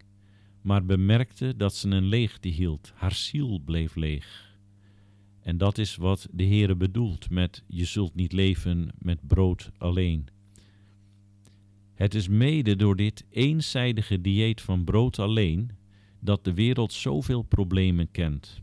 maar 0.61 0.85
bemerkte 0.85 1.57
dat 1.57 1.75
ze 1.75 1.89
een 1.89 2.05
leegte 2.05 2.49
hield. 2.49 2.93
Haar 2.95 3.15
ziel 3.15 3.59
bleef 3.65 3.95
leeg. 3.95 4.57
En 5.41 5.59
dat 5.59 5.79
is 5.79 5.97
wat 5.97 6.29
de 6.33 6.45
Heere 6.45 6.75
bedoelt 6.75 7.31
met 7.31 7.63
je 7.67 7.85
zult 7.85 8.15
niet 8.15 8.33
leven 8.33 8.91
met 8.99 9.27
brood 9.27 9.71
alleen. 9.79 10.29
Het 11.95 12.15
is 12.15 12.29
mede 12.29 12.77
door 12.77 12.97
dit 12.97 13.25
eenzijdige 13.31 14.21
dieet 14.21 14.61
van 14.61 14.85
brood 14.85 15.19
alleen 15.19 15.71
dat 16.21 16.45
de 16.45 16.55
wereld 16.55 16.93
zoveel 16.93 17.43
problemen 17.43 18.11
kent. 18.11 18.63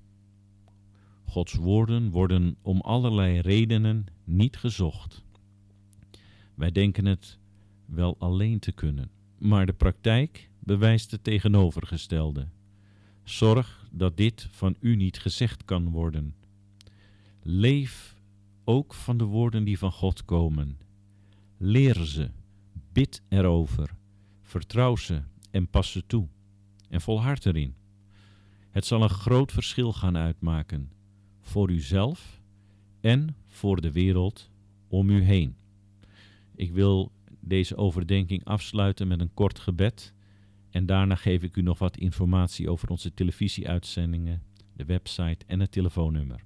Gods 1.29 1.53
woorden 1.53 2.09
worden 2.11 2.55
om 2.61 2.81
allerlei 2.81 3.39
redenen 3.39 4.05
niet 4.23 4.57
gezocht. 4.57 5.23
Wij 6.55 6.71
denken 6.71 7.05
het 7.05 7.39
wel 7.85 8.15
alleen 8.19 8.59
te 8.59 8.71
kunnen, 8.71 9.11
maar 9.37 9.65
de 9.65 9.73
praktijk 9.73 10.49
bewijst 10.59 11.11
het 11.11 11.23
tegenovergestelde. 11.23 12.47
Zorg 13.23 13.87
dat 13.91 14.17
dit 14.17 14.47
van 14.51 14.75
u 14.79 14.95
niet 14.95 15.19
gezegd 15.19 15.65
kan 15.65 15.89
worden. 15.89 16.35
Leef 17.41 18.15
ook 18.63 18.93
van 18.93 19.17
de 19.17 19.23
woorden 19.23 19.63
die 19.63 19.77
van 19.77 19.91
God 19.91 20.25
komen. 20.25 20.77
Leer 21.57 21.95
ze, 21.95 22.29
bid 22.91 23.21
erover, 23.27 23.95
vertrouw 24.41 24.95
ze 24.95 25.21
en 25.51 25.67
pas 25.67 25.91
ze 25.91 26.05
toe. 26.05 26.27
En 26.89 27.01
volhard 27.01 27.45
erin. 27.45 27.75
Het 28.69 28.85
zal 28.85 29.01
een 29.03 29.09
groot 29.09 29.51
verschil 29.51 29.93
gaan 29.93 30.17
uitmaken 30.17 30.91
voor 31.49 31.69
uzelf 31.69 32.41
en 33.01 33.35
voor 33.47 33.81
de 33.81 33.91
wereld 33.91 34.49
om 34.87 35.09
u 35.09 35.21
heen. 35.21 35.55
Ik 36.55 36.71
wil 36.71 37.11
deze 37.39 37.77
overdenking 37.77 38.45
afsluiten 38.45 39.07
met 39.07 39.19
een 39.19 39.33
kort 39.33 39.59
gebed 39.59 40.13
en 40.69 40.85
daarna 40.85 41.15
geef 41.15 41.43
ik 41.43 41.55
u 41.55 41.61
nog 41.61 41.79
wat 41.79 41.97
informatie 41.97 42.69
over 42.69 42.89
onze 42.89 43.13
televisieuitzendingen, 43.13 44.43
de 44.73 44.85
website 44.85 45.45
en 45.45 45.59
het 45.59 45.71
telefoonnummer. 45.71 46.43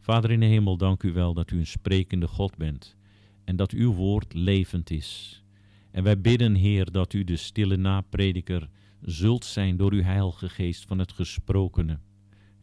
Vader 0.00 0.30
in 0.30 0.40
de 0.40 0.46
hemel, 0.46 0.76
dank 0.76 1.02
u 1.02 1.12
wel 1.12 1.34
dat 1.34 1.50
u 1.50 1.58
een 1.58 1.66
sprekende 1.66 2.26
God 2.26 2.56
bent 2.56 2.96
en 3.44 3.56
dat 3.56 3.70
uw 3.70 3.92
woord 3.92 4.34
levend 4.34 4.90
is. 4.90 5.42
En 5.90 6.02
wij 6.02 6.20
bidden, 6.20 6.54
Heer, 6.54 6.92
dat 6.92 7.12
u 7.12 7.24
de 7.24 7.36
stille 7.36 7.76
naprediker 7.76 8.68
zult 9.00 9.44
zijn 9.44 9.76
door 9.76 9.92
uw 9.92 10.02
heilige 10.02 10.48
geest 10.48 10.84
van 10.84 10.98
het 10.98 11.12
gesprokene. 11.12 11.98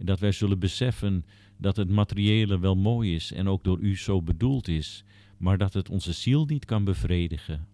Dat 0.03 0.19
wij 0.19 0.31
zullen 0.31 0.59
beseffen 0.59 1.25
dat 1.57 1.75
het 1.75 1.89
materiële 1.89 2.59
wel 2.59 2.75
mooi 2.75 3.15
is 3.15 3.31
en 3.31 3.47
ook 3.47 3.63
door 3.63 3.79
u 3.79 3.97
zo 3.97 4.21
bedoeld 4.21 4.67
is, 4.67 5.03
maar 5.37 5.57
dat 5.57 5.73
het 5.73 5.89
onze 5.89 6.13
ziel 6.13 6.45
niet 6.45 6.65
kan 6.65 6.83
bevredigen. 6.83 7.67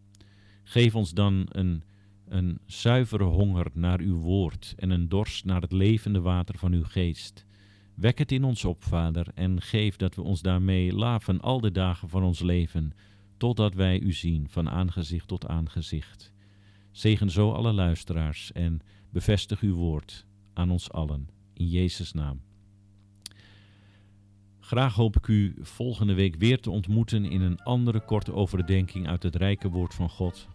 Geef 0.63 0.95
ons 0.95 1.13
dan 1.13 1.45
een, 1.49 1.83
een 2.27 2.59
zuivere 2.65 3.23
honger 3.23 3.67
naar 3.73 3.99
uw 3.99 4.17
woord 4.17 4.73
en 4.77 4.89
een 4.89 5.09
dorst 5.09 5.45
naar 5.45 5.61
het 5.61 5.71
levende 5.71 6.21
water 6.21 6.57
van 6.57 6.73
uw 6.73 6.83
geest. 6.83 7.45
Wek 7.95 8.17
het 8.17 8.31
in 8.31 8.43
ons 8.43 8.65
op, 8.65 8.83
Vader, 8.83 9.27
en 9.33 9.61
geef 9.61 9.95
dat 9.95 10.15
we 10.15 10.21
ons 10.21 10.41
daarmee 10.41 10.93
laven 10.93 11.41
al 11.41 11.59
de 11.59 11.71
dagen 11.71 12.09
van 12.09 12.23
ons 12.23 12.39
leven, 12.39 12.93
totdat 13.37 13.73
wij 13.73 13.99
u 13.99 14.13
zien 14.13 14.49
van 14.49 14.69
aangezicht 14.69 15.27
tot 15.27 15.47
aangezicht. 15.47 16.33
Zegen 16.91 17.29
zo 17.29 17.51
alle 17.51 17.73
luisteraars 17.73 18.51
en 18.51 18.81
bevestig 19.09 19.59
uw 19.59 19.75
woord 19.75 20.25
aan 20.53 20.71
ons 20.71 20.91
allen. 20.91 21.36
In 21.57 21.67
Jezus' 21.67 22.13
naam. 22.13 22.41
Graag 24.59 24.93
hoop 24.93 25.15
ik 25.15 25.27
u 25.27 25.55
volgende 25.61 26.13
week 26.13 26.35
weer 26.35 26.59
te 26.59 26.69
ontmoeten 26.69 27.25
in 27.25 27.41
een 27.41 27.61
andere 27.63 27.99
korte 27.99 28.33
overdenking 28.33 29.07
uit 29.07 29.23
het 29.23 29.35
rijke 29.35 29.69
woord 29.69 29.93
van 29.93 30.09
God. 30.09 30.47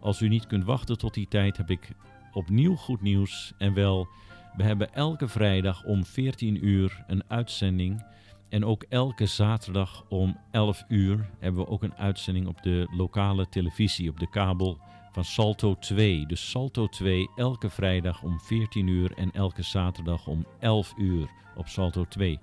Als 0.00 0.20
u 0.20 0.28
niet 0.28 0.46
kunt 0.46 0.64
wachten 0.64 0.98
tot 0.98 1.14
die 1.14 1.28
tijd, 1.28 1.56
heb 1.56 1.70
ik 1.70 1.92
opnieuw 2.32 2.74
goed 2.74 3.00
nieuws. 3.00 3.52
En 3.58 3.74
wel, 3.74 4.08
we 4.56 4.62
hebben 4.62 4.94
elke 4.94 5.28
vrijdag 5.28 5.84
om 5.84 6.04
14 6.04 6.66
uur 6.66 7.04
een 7.06 7.22
uitzending. 7.26 8.04
En 8.48 8.64
ook 8.64 8.82
elke 8.82 9.26
zaterdag 9.26 10.04
om 10.08 10.38
11 10.50 10.84
uur 10.88 11.30
hebben 11.38 11.62
we 11.62 11.68
ook 11.68 11.82
een 11.82 11.96
uitzending 11.96 12.46
op 12.46 12.62
de 12.62 12.88
lokale 12.90 13.48
televisie, 13.48 14.10
op 14.10 14.18
de 14.18 14.30
kabel 14.30 14.78
van 15.12 15.24
Salto 15.24 15.74
2. 15.74 16.26
Dus 16.26 16.50
Salto 16.50 16.86
2 16.86 17.30
elke 17.36 17.70
vrijdag 17.70 18.22
om 18.22 18.40
14 18.40 18.86
uur 18.86 19.12
en 19.16 19.30
elke 19.30 19.62
zaterdag 19.62 20.26
om 20.26 20.46
11 20.58 20.94
uur 20.96 21.28
op 21.56 21.68
Salto 21.68 22.04
2. 22.04 22.38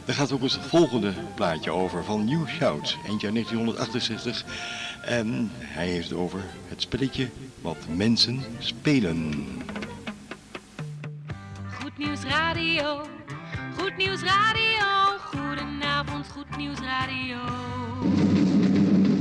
Daar 0.06 0.16
gaat 0.16 0.32
ook 0.32 0.42
het 0.42 0.58
volgende 0.58 1.14
plaatje 1.36 1.72
over 1.72 2.04
van 2.04 2.26
New 2.26 2.48
Shout, 2.48 2.98
eentje 3.08 3.28
uit 3.28 3.36
1968. 3.36 4.46
En 5.06 5.52
hij 5.54 5.88
heeft 5.88 6.10
het 6.10 6.18
over 6.18 6.40
het 6.68 6.82
spelletje 6.82 7.30
wat 7.62 7.78
mensen 7.88 8.42
spelen. 8.60 9.48
Goed 11.98 12.06
Nieuws 12.06 12.24
Radio, 12.24 13.02
Goed 13.78 13.98
Nieuws 13.98 14.24
Radio, 14.24 15.18
goedenavond 15.34 16.28
Goed 16.28 16.58
Nieuws 16.58 16.80
Radio. 16.80 17.38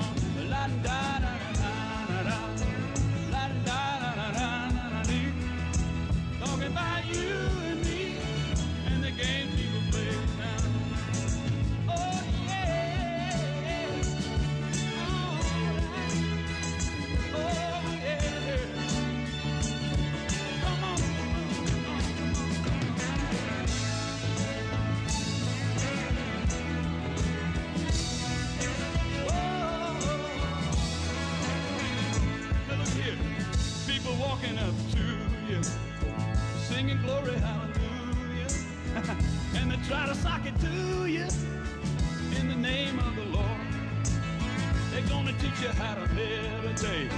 teach 45.59 45.67
you 45.67 45.73
how 45.73 45.95
to 45.95 46.13
meditate, 46.13 47.11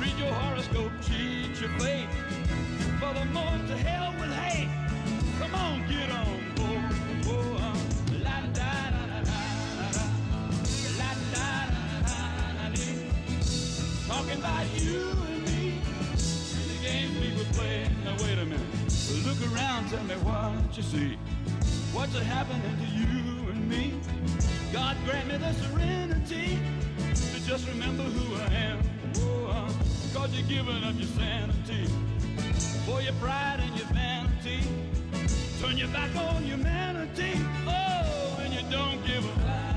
read 0.00 0.16
your 0.18 0.32
horoscope, 0.32 0.92
cheat 1.02 1.60
your 1.60 1.70
fate. 1.78 2.08
Furthermore, 3.00 3.58
to 3.68 3.76
hell 3.76 4.14
with 4.18 4.32
hate. 4.32 4.70
Come 5.38 5.54
on, 5.54 5.86
get 5.88 6.10
on 6.10 6.54
board. 6.56 6.80
La 8.22 8.40
da 8.52 8.72
da 8.90 9.06
da 9.06 9.20
da 9.20 9.88
da, 9.92 10.06
la 10.98 11.10
da 11.32 11.56
da 11.72 12.22
da 12.56 12.68
da. 12.70 12.80
Talking 14.06 14.38
about 14.38 14.66
you 14.80 15.10
and 15.28 15.42
me 15.44 15.80
and 16.56 16.70
the 16.70 16.78
game 16.82 17.10
people 17.20 17.44
play. 17.52 17.88
Now 18.04 18.16
wait 18.24 18.38
a 18.38 18.44
minute. 18.44 18.60
Look 19.26 19.40
around, 19.52 19.90
tell 19.90 20.04
me 20.04 20.14
what 20.24 20.76
you 20.76 20.82
see. 20.82 21.18
What's 21.92 22.16
happening 22.18 22.62
to 22.62 22.86
you 22.96 23.50
and 23.50 23.68
me? 23.68 23.94
God 24.72 24.96
grant 25.04 25.28
me 25.28 25.36
the 25.36 25.52
serenity 25.52 26.58
to 27.14 27.46
just 27.46 27.68
remember 27.68 28.02
who 28.02 28.34
I 28.36 28.54
am. 28.54 28.80
Oh, 29.16 29.46
uh, 29.46 29.72
cause 30.14 30.32
you're 30.34 30.48
giving 30.48 30.82
up 30.84 30.94
your 30.96 31.08
sanity 31.08 31.86
for 32.86 33.00
your 33.00 33.14
pride 33.14 33.60
and 33.60 33.76
your 33.76 33.86
vanity. 33.88 34.60
Turn 35.60 35.78
your 35.78 35.88
back 35.88 36.14
on 36.16 36.42
humanity. 36.42 37.32
Oh, 37.66 38.40
and 38.40 38.52
you 38.52 38.62
don't 38.70 39.04
give 39.06 39.24
a 39.24 39.73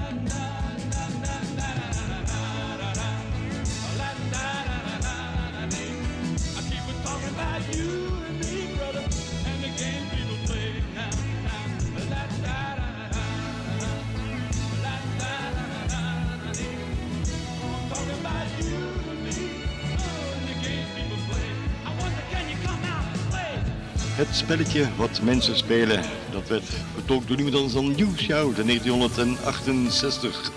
Het 24.18 24.36
spelletje 24.36 24.88
wat 24.95 25.22
mensen 25.22 25.57
spelen, 25.57 26.03
dat 26.32 26.47
werd 26.47 26.63
vertolkt 26.93 27.28
door 27.28 27.36
niemand 27.36 27.55
anders 27.55 27.74
dan 27.74 27.95
New 27.95 28.18
Shout 28.18 28.57
in 28.57 28.65
1968. 28.65 30.51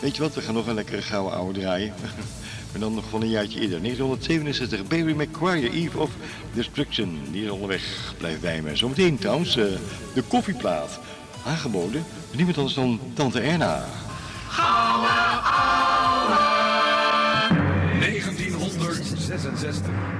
Weet 0.00 0.16
je 0.16 0.22
wat, 0.22 0.34
we 0.34 0.40
gaan 0.40 0.54
nog 0.54 0.66
een 0.66 0.74
lekkere 0.74 1.02
gouden 1.02 1.38
oude 1.38 1.60
draaien. 1.60 1.94
Maar 2.70 2.80
dan 2.80 2.94
nog 2.94 3.04
van 3.10 3.22
een 3.22 3.28
jaartje 3.28 3.60
eerder, 3.60 3.82
1967, 3.82 4.86
Baby 4.86 5.12
McQuire, 5.12 5.70
Eve 5.70 5.98
of 5.98 6.10
Destruction. 6.52 7.18
Die 7.30 7.44
is 7.44 7.50
onderweg, 7.50 8.14
blijf 8.18 8.40
bij 8.40 8.62
me. 8.62 8.76
Zometeen 8.76 9.18
trouwens, 9.18 9.56
eh, 9.56 9.64
de 10.14 10.22
koffieplaat. 10.22 11.00
Aangeboden 11.46 12.04
door 12.26 12.36
niemand 12.36 12.56
anders 12.56 12.74
dan 12.74 13.00
Tante 13.14 13.40
Erna. 13.40 13.84
1966. 17.98 20.19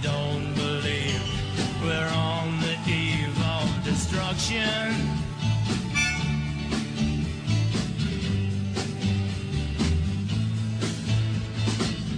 don't 0.00 0.54
believe 0.54 1.22
we're 1.82 2.12
on 2.14 2.60
the 2.60 2.76
eve 2.88 3.36
of 3.42 3.84
destruction. 3.84 4.94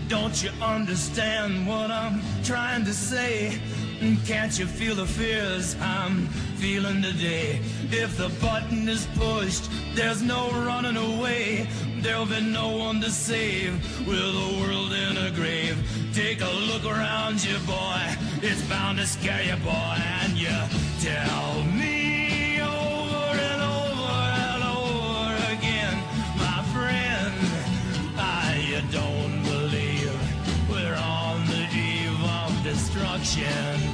Don't 0.09 0.43
you 0.43 0.51
understand 0.62 1.66
what 1.66 1.91
I'm 1.91 2.20
trying 2.45 2.85
to 2.85 2.93
say? 2.93 3.59
Can't 4.27 4.59
you 4.59 4.66
feel 4.66 4.95
the 4.95 5.07
fears 5.07 5.77
I'm 5.81 6.27
feeling 6.57 7.03
today? 7.03 7.61
If 7.91 8.16
the 8.16 8.29
button 8.41 8.89
is 8.89 9.07
pushed, 9.14 9.70
there's 9.95 10.22
no 10.22 10.51
running 10.51 10.97
away. 10.97 11.68
There'll 12.01 12.27
be 12.27 12.41
no 12.41 12.77
one 12.77 13.01
to 13.01 13.11
save 13.11 13.72
with 14.07 14.18
the 14.18 14.61
world 14.61 14.93
in 14.93 15.16
a 15.16 15.31
grave. 15.31 15.79
Take 16.14 16.42
a 16.42 16.50
look 16.70 16.84
around 16.84 17.42
you, 17.42 17.58
boy. 17.66 18.00
It's 18.40 18.62
bound 18.68 18.98
to 18.98 19.06
scare 19.06 19.42
you, 19.42 19.56
boy. 19.64 19.96
And 20.22 20.38
you 20.38 20.54
tell 21.00 21.64
me 21.64 22.60
over 22.60 23.34
and 23.34 23.60
over 23.60 24.12
and 24.46 24.62
over 24.62 25.34
again, 25.52 25.96
my 26.38 26.62
friend, 26.72 27.34
I 28.16 28.64
you 28.64 28.80
don't 28.92 29.42
believe 29.42 30.70
we're 30.70 30.94
on 30.94 31.46
the 31.46 31.66
eve 31.74 32.22
of 32.22 32.62
destruction. 32.62 33.93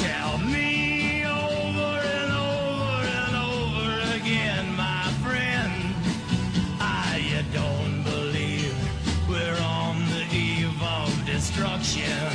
tell 0.00 0.38
me 0.38 1.24
over 1.26 1.92
and 2.16 2.32
over 2.32 3.04
and 3.20 3.36
over 3.36 4.16
again, 4.16 4.74
my 4.74 5.04
friend, 5.22 5.94
I 6.80 7.20
you 7.30 7.42
don't 7.52 8.02
believe 8.04 8.74
we're 9.28 9.60
on 9.60 9.96
the 10.08 10.24
eve 10.34 10.82
of 10.82 11.26
destruction. 11.26 12.30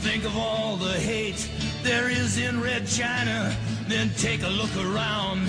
Think 0.00 0.24
of 0.24 0.38
all 0.38 0.76
the 0.76 0.98
hate 0.98 1.50
there 1.82 2.08
is 2.08 2.38
in 2.38 2.62
Red 2.62 2.86
China. 2.86 3.54
Then 3.88 4.10
take 4.16 4.42
a 4.42 4.48
look 4.48 4.74
around 4.76 5.48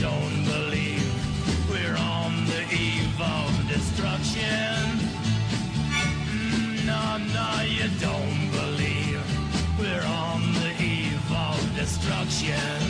don't 0.00 0.44
believe 0.44 1.12
we're 1.68 1.96
on 1.96 2.32
the 2.46 2.62
eve 2.72 3.20
of 3.20 3.50
destruction. 3.68 4.98
No, 6.86 7.18
no, 7.36 7.50
you 7.76 7.88
don't 8.00 8.50
believe 8.50 9.20
we're 9.78 10.06
on 10.06 10.40
the 10.62 10.72
eve 10.82 11.30
of 11.30 11.60
destruction. 11.76 12.80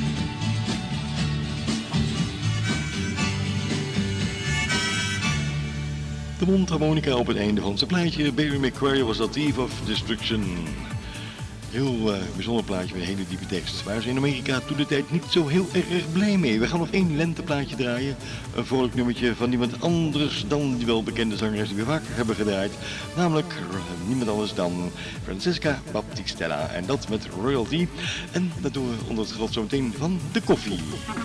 De 6.38 6.46
mondharmonica 6.46 7.14
op 7.16 7.26
het 7.26 7.36
einde 7.36 7.61
van 7.61 7.78
zijn 7.78 7.90
plaatje. 7.90 8.32
Barry 8.32 8.56
McQuarrie 8.64 9.04
was 9.04 9.16
dat 9.16 9.34
Eve 9.34 9.61
of 9.61 9.80
Destruction. 9.84 10.42
Heel 11.71 12.14
eh, 12.14 12.21
bijzonder 12.35 12.64
plaatje 12.64 12.95
met 12.95 13.05
hele 13.05 13.27
diepe 13.29 13.47
tekst. 13.47 13.83
Waar 13.83 14.01
ze 14.01 14.09
in 14.09 14.16
Amerika 14.16 14.61
toen 14.61 14.77
de 14.77 14.87
tijd 14.87 15.11
niet 15.11 15.25
zo 15.29 15.47
heel 15.47 15.68
erg 15.73 16.12
blij 16.12 16.37
mee. 16.37 16.61
We 16.61 16.66
gaan 16.66 16.79
nog 16.79 16.91
één 16.91 17.16
lenteplaatje 17.16 17.77
draaien. 17.77 18.16
Een 18.55 18.66
vrolijk 18.66 18.95
nummertje 18.95 19.35
van 19.35 19.49
niemand 19.49 19.81
anders 19.81 20.45
dan 20.49 20.77
die 20.77 20.87
welbekende 20.87 21.37
zangeres 21.37 21.68
die 21.68 21.77
we 21.77 21.85
vaker 21.85 22.16
hebben 22.16 22.35
gedraaid. 22.35 22.73
Namelijk 23.16 23.55
niemand 24.07 24.31
anders 24.31 24.55
dan 24.55 24.91
Francesca 25.25 25.83
Baptistella. 25.93 26.68
En 26.68 26.87
dat 26.87 27.09
met 27.09 27.29
royalty. 27.41 27.89
En 28.33 28.53
dat 28.61 28.75
doen 28.75 28.89
we 28.89 28.97
onder 29.09 29.25
het 29.25 29.33
genot 29.33 29.53
zometeen 29.53 29.95
van 29.99 30.21
de 30.33 30.41
koffie. 30.41 30.79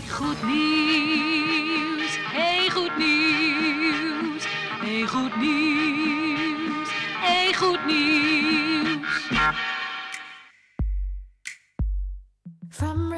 Goed 0.10 0.43
nieuws, 0.43 2.18
hey 2.34 2.70
goed 2.70 2.98
nieuws, 2.98 4.43
hey 4.82 5.08
goed 5.08 5.38
nieuws, 5.39 6.89
hey 7.20 7.54
goed 7.54 7.86
nieuws. 7.86 9.74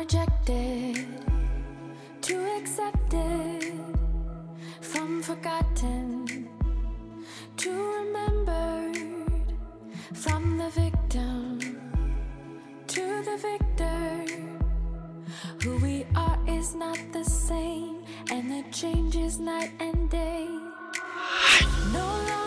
Rejected 0.07 1.05
to 2.21 2.57
accepted, 2.57 3.73
from 4.79 5.21
forgotten 5.21 6.47
to 7.57 7.71
remembered, 7.99 9.43
from 10.13 10.57
the 10.57 10.69
victim 10.69 11.59
to 12.87 13.01
the 13.25 13.37
victor. 13.49 14.25
Who 15.63 15.75
we 15.79 16.05
are 16.15 16.39
is 16.47 16.73
not 16.73 16.99
the 17.11 17.25
same, 17.25 18.05
and 18.31 18.49
the 18.49 18.63
change 18.71 19.17
is 19.17 19.39
night 19.39 19.71
and 19.81 20.09
day. 20.09 20.47
No 21.91 22.07
longer 22.29 22.46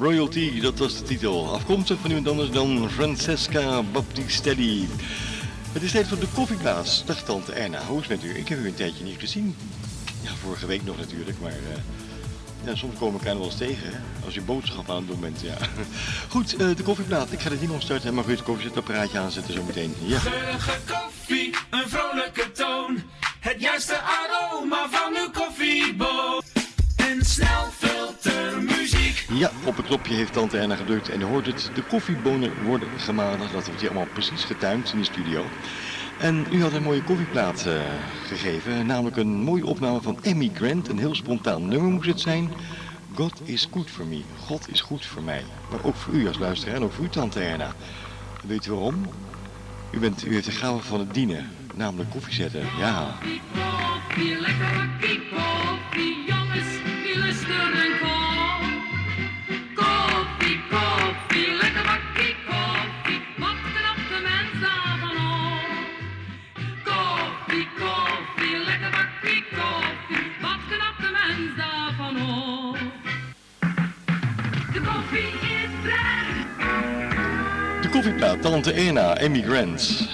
Royalty, 0.00 0.60
dat 0.60 0.78
was 0.78 0.98
de 0.98 1.02
titel. 1.02 1.52
Afkomstig 1.52 1.98
van 2.00 2.10
iemand 2.10 2.28
anders 2.28 2.50
dan 2.50 2.90
Francesca 2.90 3.82
Baptistelli. 3.82 4.88
Het 5.72 5.82
is 5.82 5.90
tijd 5.90 6.08
voor 6.08 6.18
de 6.18 6.26
koffieplaats. 6.34 7.04
Dag 7.04 7.22
tante 7.22 7.52
Erna, 7.52 7.84
hoe 7.84 8.00
is 8.00 8.08
het 8.08 8.22
met 8.22 8.30
u? 8.30 8.38
Ik 8.38 8.48
heb 8.48 8.58
u 8.58 8.66
een 8.66 8.74
tijdje 8.74 9.04
niet 9.04 9.18
gezien. 9.18 9.56
Ja, 10.22 10.30
vorige 10.42 10.66
week 10.66 10.84
nog 10.84 10.96
natuurlijk, 10.96 11.40
maar 11.40 11.52
uh, 11.52 11.76
ja, 12.64 12.74
soms 12.74 12.98
kom 12.98 13.14
ik 13.14 13.24
er 13.24 13.36
wel 13.36 13.44
eens 13.44 13.56
tegen. 13.56 14.02
Als 14.24 14.34
je 14.34 14.40
boodschap 14.40 14.90
aan 14.90 14.96
het 14.96 15.06
doen 15.06 15.20
bent, 15.20 15.40
ja. 15.40 15.56
Goed, 16.28 16.60
uh, 16.60 16.76
de 16.76 16.82
koffieplaat. 16.82 17.32
Ik 17.32 17.40
ga 17.40 17.48
de 17.48 17.58
ding 17.58 17.70
opstarten 17.70 18.08
en 18.08 18.14
mag 18.14 18.26
u 18.26 18.30
het 18.30 18.42
koffiezetapparaatje 18.42 19.18
aanzetten 19.18 19.54
zo 19.54 19.62
meteen. 19.62 19.94
Ja. 19.98 20.18
Geurige 20.18 20.78
koffie, 20.86 21.54
een 21.70 21.88
vrolijke 21.88 22.52
toon. 22.52 23.02
Het 23.40 23.60
juiste 23.60 23.98
aroma 24.00 24.88
van 24.90 25.16
uw 25.16 25.30
koffieboon. 25.30 26.42
En 26.96 27.24
snel. 27.24 27.79
Ja, 29.32 29.50
op 29.64 29.78
een 29.78 29.84
knopje 29.84 30.14
heeft 30.14 30.32
tante 30.32 30.58
Erna 30.58 30.76
gedrukt 30.76 31.08
en 31.08 31.20
u 31.20 31.24
hoort 31.24 31.46
het. 31.46 31.70
De 31.74 31.82
koffiebonen 31.82 32.62
worden 32.64 32.88
gemalen. 32.96 33.38
Dat 33.38 33.50
wordt 33.50 33.80
hier 33.80 33.90
allemaal 33.90 34.12
precies 34.12 34.44
getuimd 34.44 34.92
in 34.92 34.98
de 34.98 35.04
studio. 35.04 35.44
En 36.18 36.46
u 36.50 36.62
had 36.62 36.72
een 36.72 36.82
mooie 36.82 37.02
koffieplaat 37.02 37.64
uh, 37.66 37.74
gegeven, 38.26 38.86
namelijk 38.86 39.16
een 39.16 39.42
mooie 39.42 39.66
opname 39.66 40.00
van 40.00 40.18
Emmy 40.22 40.50
Grant. 40.54 40.88
Een 40.88 40.98
heel 40.98 41.14
spontaan 41.14 41.68
nummer 41.68 41.90
moest 41.90 42.08
het 42.08 42.20
zijn. 42.20 42.50
God 43.14 43.40
is 43.44 43.68
good 43.72 43.90
for 43.90 44.06
me. 44.06 44.22
God 44.38 44.68
is 44.68 44.80
goed 44.80 45.06
voor 45.06 45.22
mij. 45.22 45.44
Maar 45.70 45.84
ook 45.84 45.94
voor 45.94 46.14
u 46.14 46.28
als 46.28 46.38
luisteraar 46.38 46.74
en 46.74 46.82
ook 46.82 46.92
voor 46.92 47.04
u, 47.04 47.08
tante 47.08 47.40
Erna. 47.40 47.74
Weet 48.46 48.66
u 48.66 48.70
waarom? 48.70 49.06
U, 49.90 49.98
bent, 49.98 50.26
u 50.26 50.32
heeft 50.32 50.46
de 50.46 50.52
gave 50.52 50.82
van 50.82 50.98
het 50.98 51.14
dienen, 51.14 51.50
namelijk 51.74 52.10
koffie 52.10 52.34
zetten. 52.34 52.62
Ja. 52.78 53.16
Koffie, 53.20 53.40
koffie, 53.52 54.40
lekker 54.40 54.72
bakkie 54.74 55.20
koffie, 55.28 56.24
jongens, 56.26 56.82
wie 57.02 57.18
lust 57.18 57.46
De 78.00 78.06
koffieplaat, 78.06 78.42
tante 78.42 78.72
Erna, 78.72 79.14
Emmy 79.16 79.42
Grant. 79.42 80.08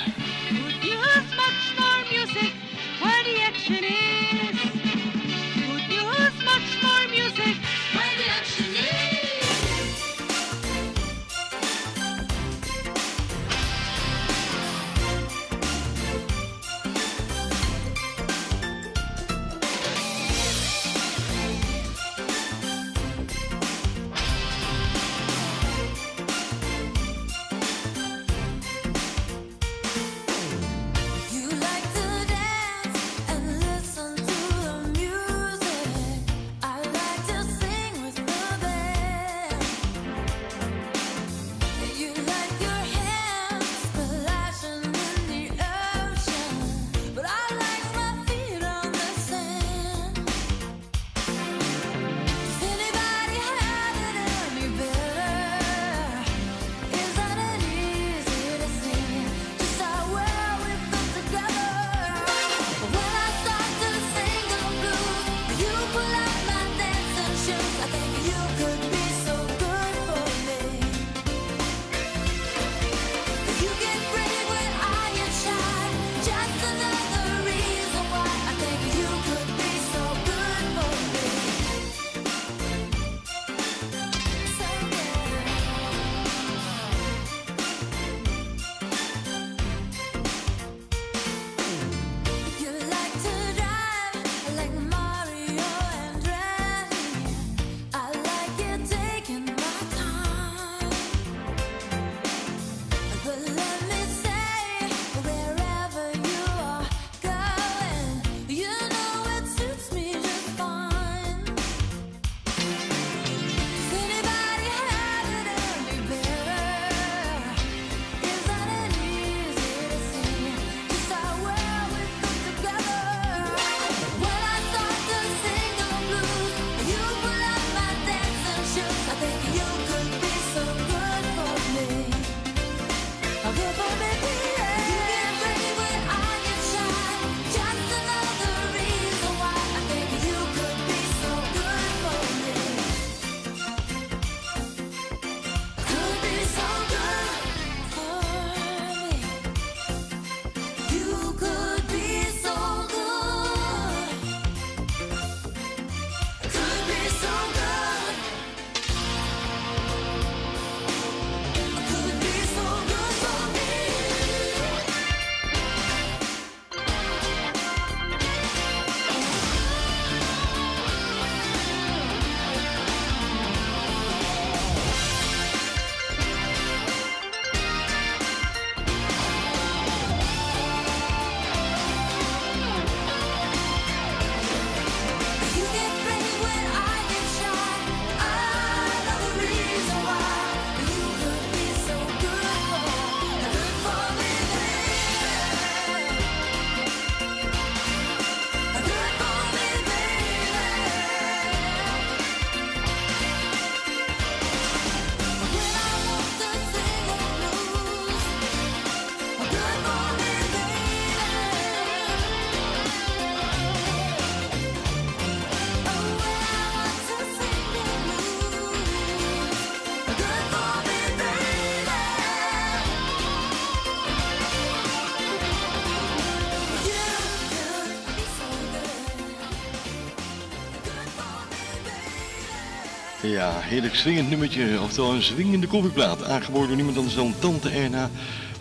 Ja, 233.37 233.61
heerlijk 233.61 233.95
swingend 233.95 234.29
nummertje, 234.29 234.81
oftewel 234.81 235.15
een 235.15 235.23
swingende 235.23 235.67
koffieplaat. 235.67 236.25
Aangeboden 236.25 236.67
door 236.67 236.77
niemand 236.77 236.97
anders 236.97 237.15
dan 237.15 237.35
Tante 237.39 237.69
Erna. 237.71 238.11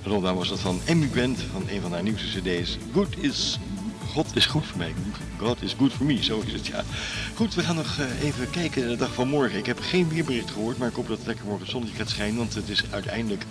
Daarom 0.03 0.35
was 0.35 0.49
dat 0.49 0.59
van 0.59 0.79
Emmy 0.85 1.07
Band, 1.07 1.39
van 1.51 1.63
een 1.69 1.81
van 1.81 1.91
haar 1.91 2.03
nieuwste 2.03 2.39
cd's. 2.39 2.77
Is... 3.19 3.59
God 4.11 4.35
is 4.35 4.45
goed 4.45 4.65
voor 4.65 4.77
mij. 4.77 4.93
God 5.37 5.61
is 5.61 5.75
good 5.77 5.91
for 5.91 6.05
me, 6.05 6.23
zo 6.23 6.41
is 6.45 6.53
het, 6.53 6.67
ja. 6.67 6.83
Goed, 7.35 7.55
we 7.55 7.61
gaan 7.61 7.75
nog 7.75 7.97
eh, 7.99 8.23
even 8.23 8.49
kijken 8.49 8.81
naar 8.81 8.89
de 8.89 8.97
dag 8.97 9.13
van 9.13 9.27
morgen. 9.27 9.57
Ik 9.57 9.65
heb 9.65 9.79
geen 9.79 10.09
weerbericht 10.09 10.51
gehoord, 10.51 10.77
maar 10.77 10.89
ik 10.89 10.95
hoop 10.95 11.07
dat 11.07 11.17
het 11.17 11.27
lekker 11.27 11.45
morgen 11.45 11.69
zonnetje 11.69 11.95
gaat 11.95 12.09
schijnen. 12.09 12.37
Want 12.37 12.53
het 12.53 12.69
is 12.69 12.83
uiteindelijk 12.89 13.45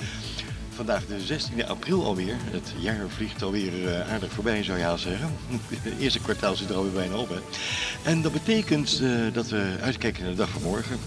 vandaag 0.75 1.07
de 1.07 1.39
16e 1.39 1.67
april 1.67 2.05
alweer. 2.05 2.37
Het 2.51 2.73
jaar 2.79 3.09
vliegt 3.09 3.43
alweer 3.43 3.89
eh, 3.89 4.13
aardig 4.13 4.33
voorbij, 4.33 4.63
zou 4.63 4.79
je 4.79 4.85
haast 4.85 5.03
zeggen. 5.03 5.37
Het 5.69 5.99
eerste 6.01 6.21
kwartaal 6.21 6.57
zit 6.57 6.71
er 6.71 6.77
alweer 6.77 6.93
bijna 6.93 7.17
op, 7.17 7.29
hè. 7.29 7.39
En 8.11 8.23
dat 8.23 8.33
betekent 8.33 9.01
eh, 9.03 9.11
dat 9.33 9.49
we 9.49 9.77
uitkijken 9.81 10.23
naar 10.23 10.31
de 10.31 10.37
dag 10.37 10.49
van 10.49 10.63
morgen. 10.63 10.99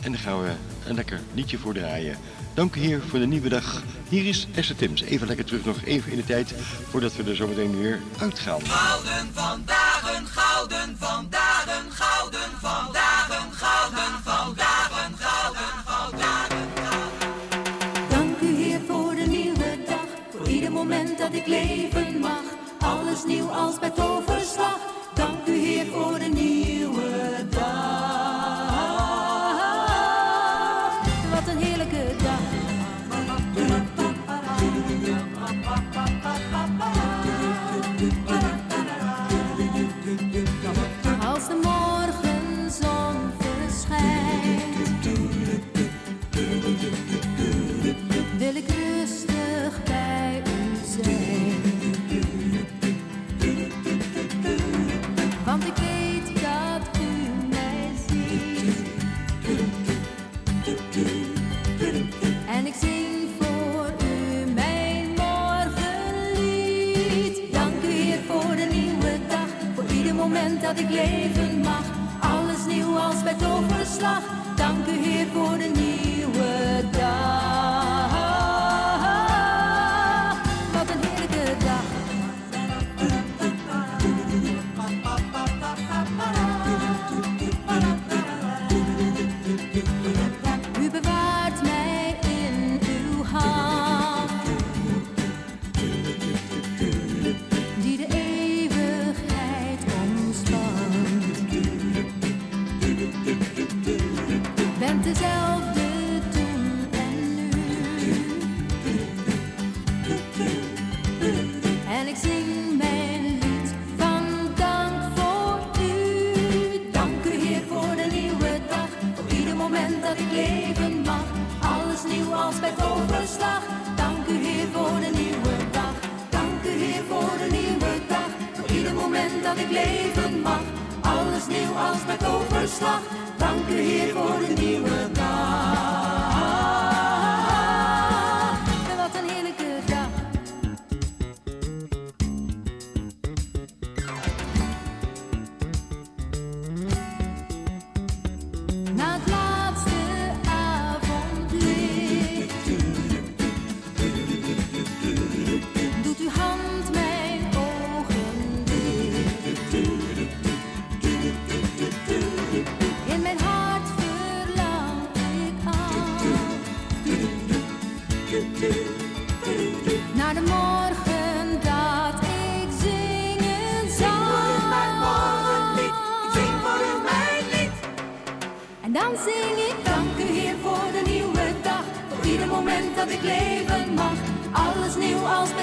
En 0.00 0.12
daar 0.12 0.20
gaan 0.20 0.42
we 0.42 0.50
een 0.86 0.94
lekker 0.94 1.20
liedje 1.34 1.58
voor 1.58 1.74
draaien. 1.74 2.16
Dank 2.54 2.74
u 2.74 2.80
heer 2.80 3.00
voor 3.08 3.18
de 3.18 3.26
nieuwe 3.26 3.48
dag. 3.48 3.82
Hier 4.08 4.26
is 4.26 4.46
Esther 4.54 4.76
Tims. 4.76 5.02
Even 5.02 5.26
lekker 5.26 5.44
terug, 5.44 5.64
nog 5.64 5.82
even 5.84 6.10
in 6.10 6.16
de 6.16 6.24
tijd, 6.24 6.54
voordat 6.90 7.16
we 7.16 7.22
er 7.22 7.36
zometeen 7.36 7.78
weer 7.78 8.00
uitgaan. 8.18 8.66
Gouden 8.66 9.30
vandaag, 9.32 9.92
gouden 10.24 10.96
vandaag, 10.98 11.51
Alles 23.22 23.34
nieuw 23.34 23.50
als 23.50 23.78
bij 23.78 23.90
toverslag. 23.90 24.78
Dank 25.14 25.46
u 25.46 25.52
Heer 25.52 25.86
voor 25.86 26.18
dat 70.74 70.80
ik 70.80 70.90
leven 70.90 71.60
mag. 71.60 71.84
Alles 72.20 72.66
nieuw 72.66 72.98
als 72.98 73.22
bij 73.22 73.34
toverslag. 73.34 74.22
Dank 74.56 74.86
u 74.86 74.90
Heer 74.90 75.26
voor 75.26 75.58
de 75.58 75.70
nieuwe 75.74 76.11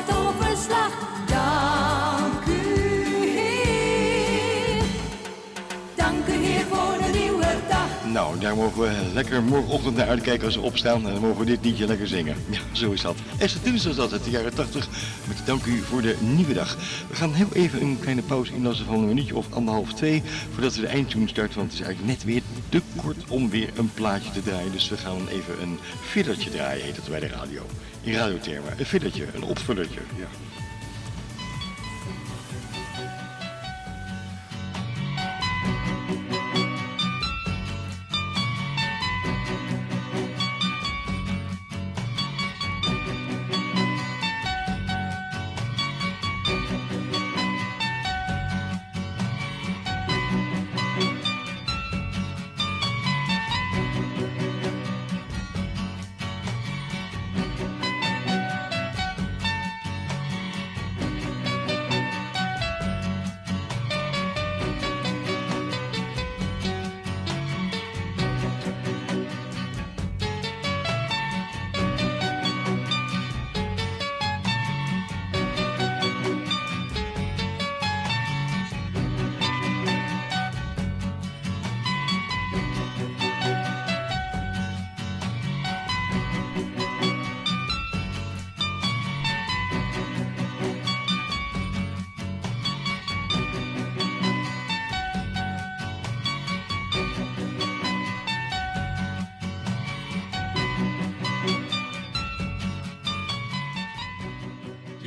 nieuw 0.08 0.34
als 0.50 1.29
Daar 8.40 8.56
mogen 8.56 8.82
we 8.82 9.12
lekker 9.14 9.44
morgenochtend 9.44 9.96
naar 9.96 10.08
uitkijken 10.08 10.46
als 10.46 10.56
we 10.56 10.62
opstaan. 10.62 11.08
En 11.08 11.14
dan 11.14 11.22
mogen 11.22 11.40
we 11.40 11.46
dit 11.46 11.66
liedje 11.66 11.88
lekker 11.88 12.08
zingen. 12.08 12.36
Ja, 12.50 12.60
zo 12.72 12.92
is 12.92 13.02
dat. 13.02 13.16
Esther 13.38 13.62
Tims 13.62 13.86
was 13.86 13.96
dat 13.96 14.12
uit 14.12 14.24
de 14.24 14.30
jaren 14.30 14.54
80. 14.54 14.88
Met 15.28 15.38
dank 15.46 15.66
u 15.66 15.82
voor 15.82 16.02
de 16.02 16.16
nieuwe 16.20 16.54
dag. 16.54 16.78
We 17.10 17.16
gaan 17.16 17.34
heel 17.34 17.50
even 17.54 17.82
een 17.82 18.00
kleine 18.00 18.22
pauze 18.22 18.54
inlassen 18.54 18.86
van 18.86 18.96
een 18.96 19.06
minuutje 19.06 19.36
of 19.36 19.54
anderhalf, 19.54 19.94
twee. 19.94 20.24
Voordat 20.54 20.76
we 20.76 20.82
de 20.82 20.88
eindtune 20.88 21.28
starten. 21.28 21.58
Want 21.58 21.72
het 21.72 21.80
is 21.80 21.86
eigenlijk 21.86 22.16
net 22.16 22.24
weer 22.24 22.42
te 22.70 22.82
kort 22.96 23.30
om 23.30 23.50
weer 23.50 23.70
een 23.76 23.94
plaatje 23.94 24.32
te 24.32 24.44
draaien. 24.44 24.72
Dus 24.72 24.90
we 24.90 24.98
gaan 24.98 25.28
even 25.28 25.62
een 25.62 25.80
fillertje 26.02 26.50
draaien, 26.50 26.86
heet 26.86 26.96
het 26.96 27.10
bij 27.10 27.20
de 27.20 27.28
radio. 27.28 27.62
In 28.02 28.14
radiotermen. 28.14 28.74
Een 28.78 28.86
fillertje, 28.86 29.26
een 29.34 29.44
opvullertje. 29.44 30.00
Ja. 30.18 30.28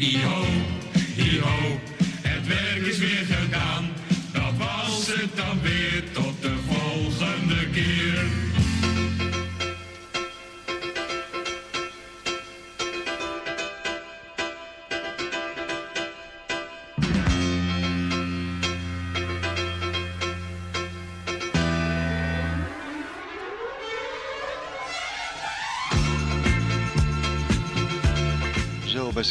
Iho, 0.02 0.44
iho, 1.16 1.80
het 2.22 2.46
werk 2.46 2.86
is 2.86 2.98
weer 2.98 3.26
gedaan. 3.30 3.92
Dat 4.32 4.52
was 4.58 5.06
het 5.06 5.36
dan 5.36 5.60
weer 5.62 6.11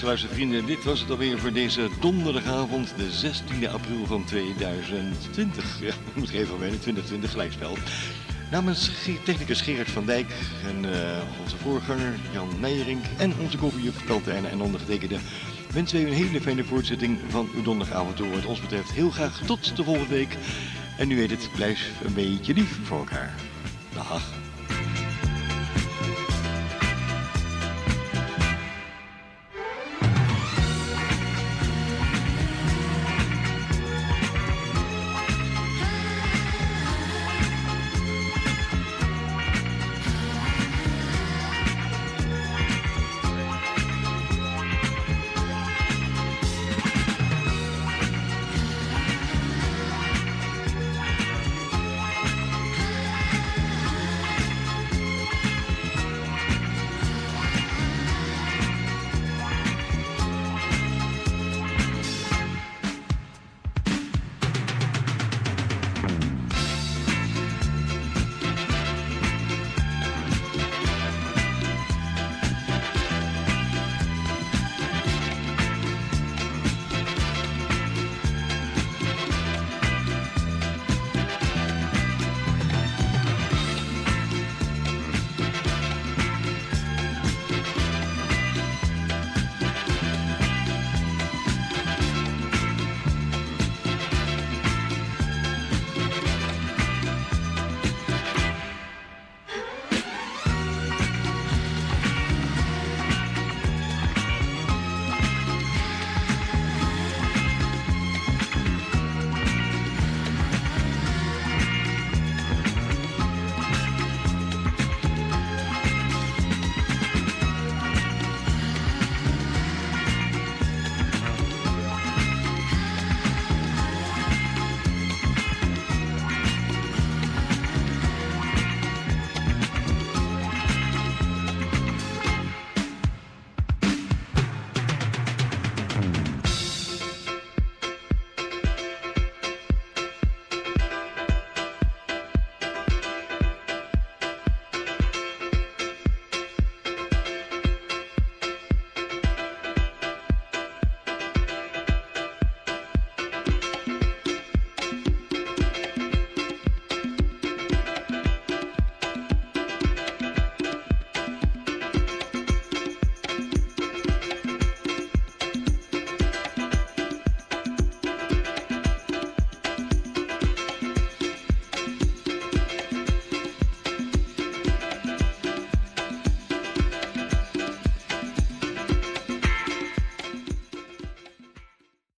Zo, 0.01 0.07
beste 0.07 0.25
luistervrienden, 0.25 0.65
dit 0.65 0.83
was 0.83 0.99
het 0.99 1.09
alweer 1.09 1.39
voor 1.39 1.51
deze 1.51 1.89
donderdagavond, 1.99 2.93
de 2.97 3.31
16e 3.31 3.71
april 3.71 4.05
van 4.05 4.25
2020. 4.25 5.79
Ja, 5.81 5.87
ik 6.09 6.15
moet 6.15 6.29
even 6.29 6.59
wennen, 6.59 6.79
2020 6.79 7.31
gelijkspel. 7.31 7.77
Namens 8.51 8.91
technicus 9.25 9.61
Gerard 9.61 9.91
van 9.91 10.05
Dijk 10.05 10.31
en 10.67 10.93
eh, 10.93 11.21
onze 11.41 11.57
voorganger 11.57 12.13
Jan 12.33 12.49
Meijering 12.59 12.99
en 13.17 13.33
onze 13.39 13.57
koffiejuf 13.57 14.05
Tante 14.05 14.31
en 14.31 14.61
ondergetekende 14.61 15.17
wensen 15.73 15.97
wij 15.97 16.05
u 16.05 16.11
een 16.11 16.25
hele 16.25 16.41
fijne 16.41 16.63
voortzetting 16.63 17.19
van 17.29 17.49
uw 17.55 17.63
donderdagavond 17.63 18.17
door. 18.17 18.31
Wat 18.31 18.45
ons 18.45 18.61
betreft 18.61 18.91
heel 18.91 19.09
graag 19.09 19.41
tot 19.45 19.75
de 19.75 19.83
volgende 19.83 20.13
week. 20.13 20.37
En 20.97 21.11
u 21.11 21.15
weet 21.15 21.31
het, 21.31 21.49
blijf 21.55 21.91
een 22.05 22.13
beetje 22.13 22.53
lief 22.53 22.79
voor 22.83 22.97
elkaar. 22.97 23.35
Dag. 23.93 24.40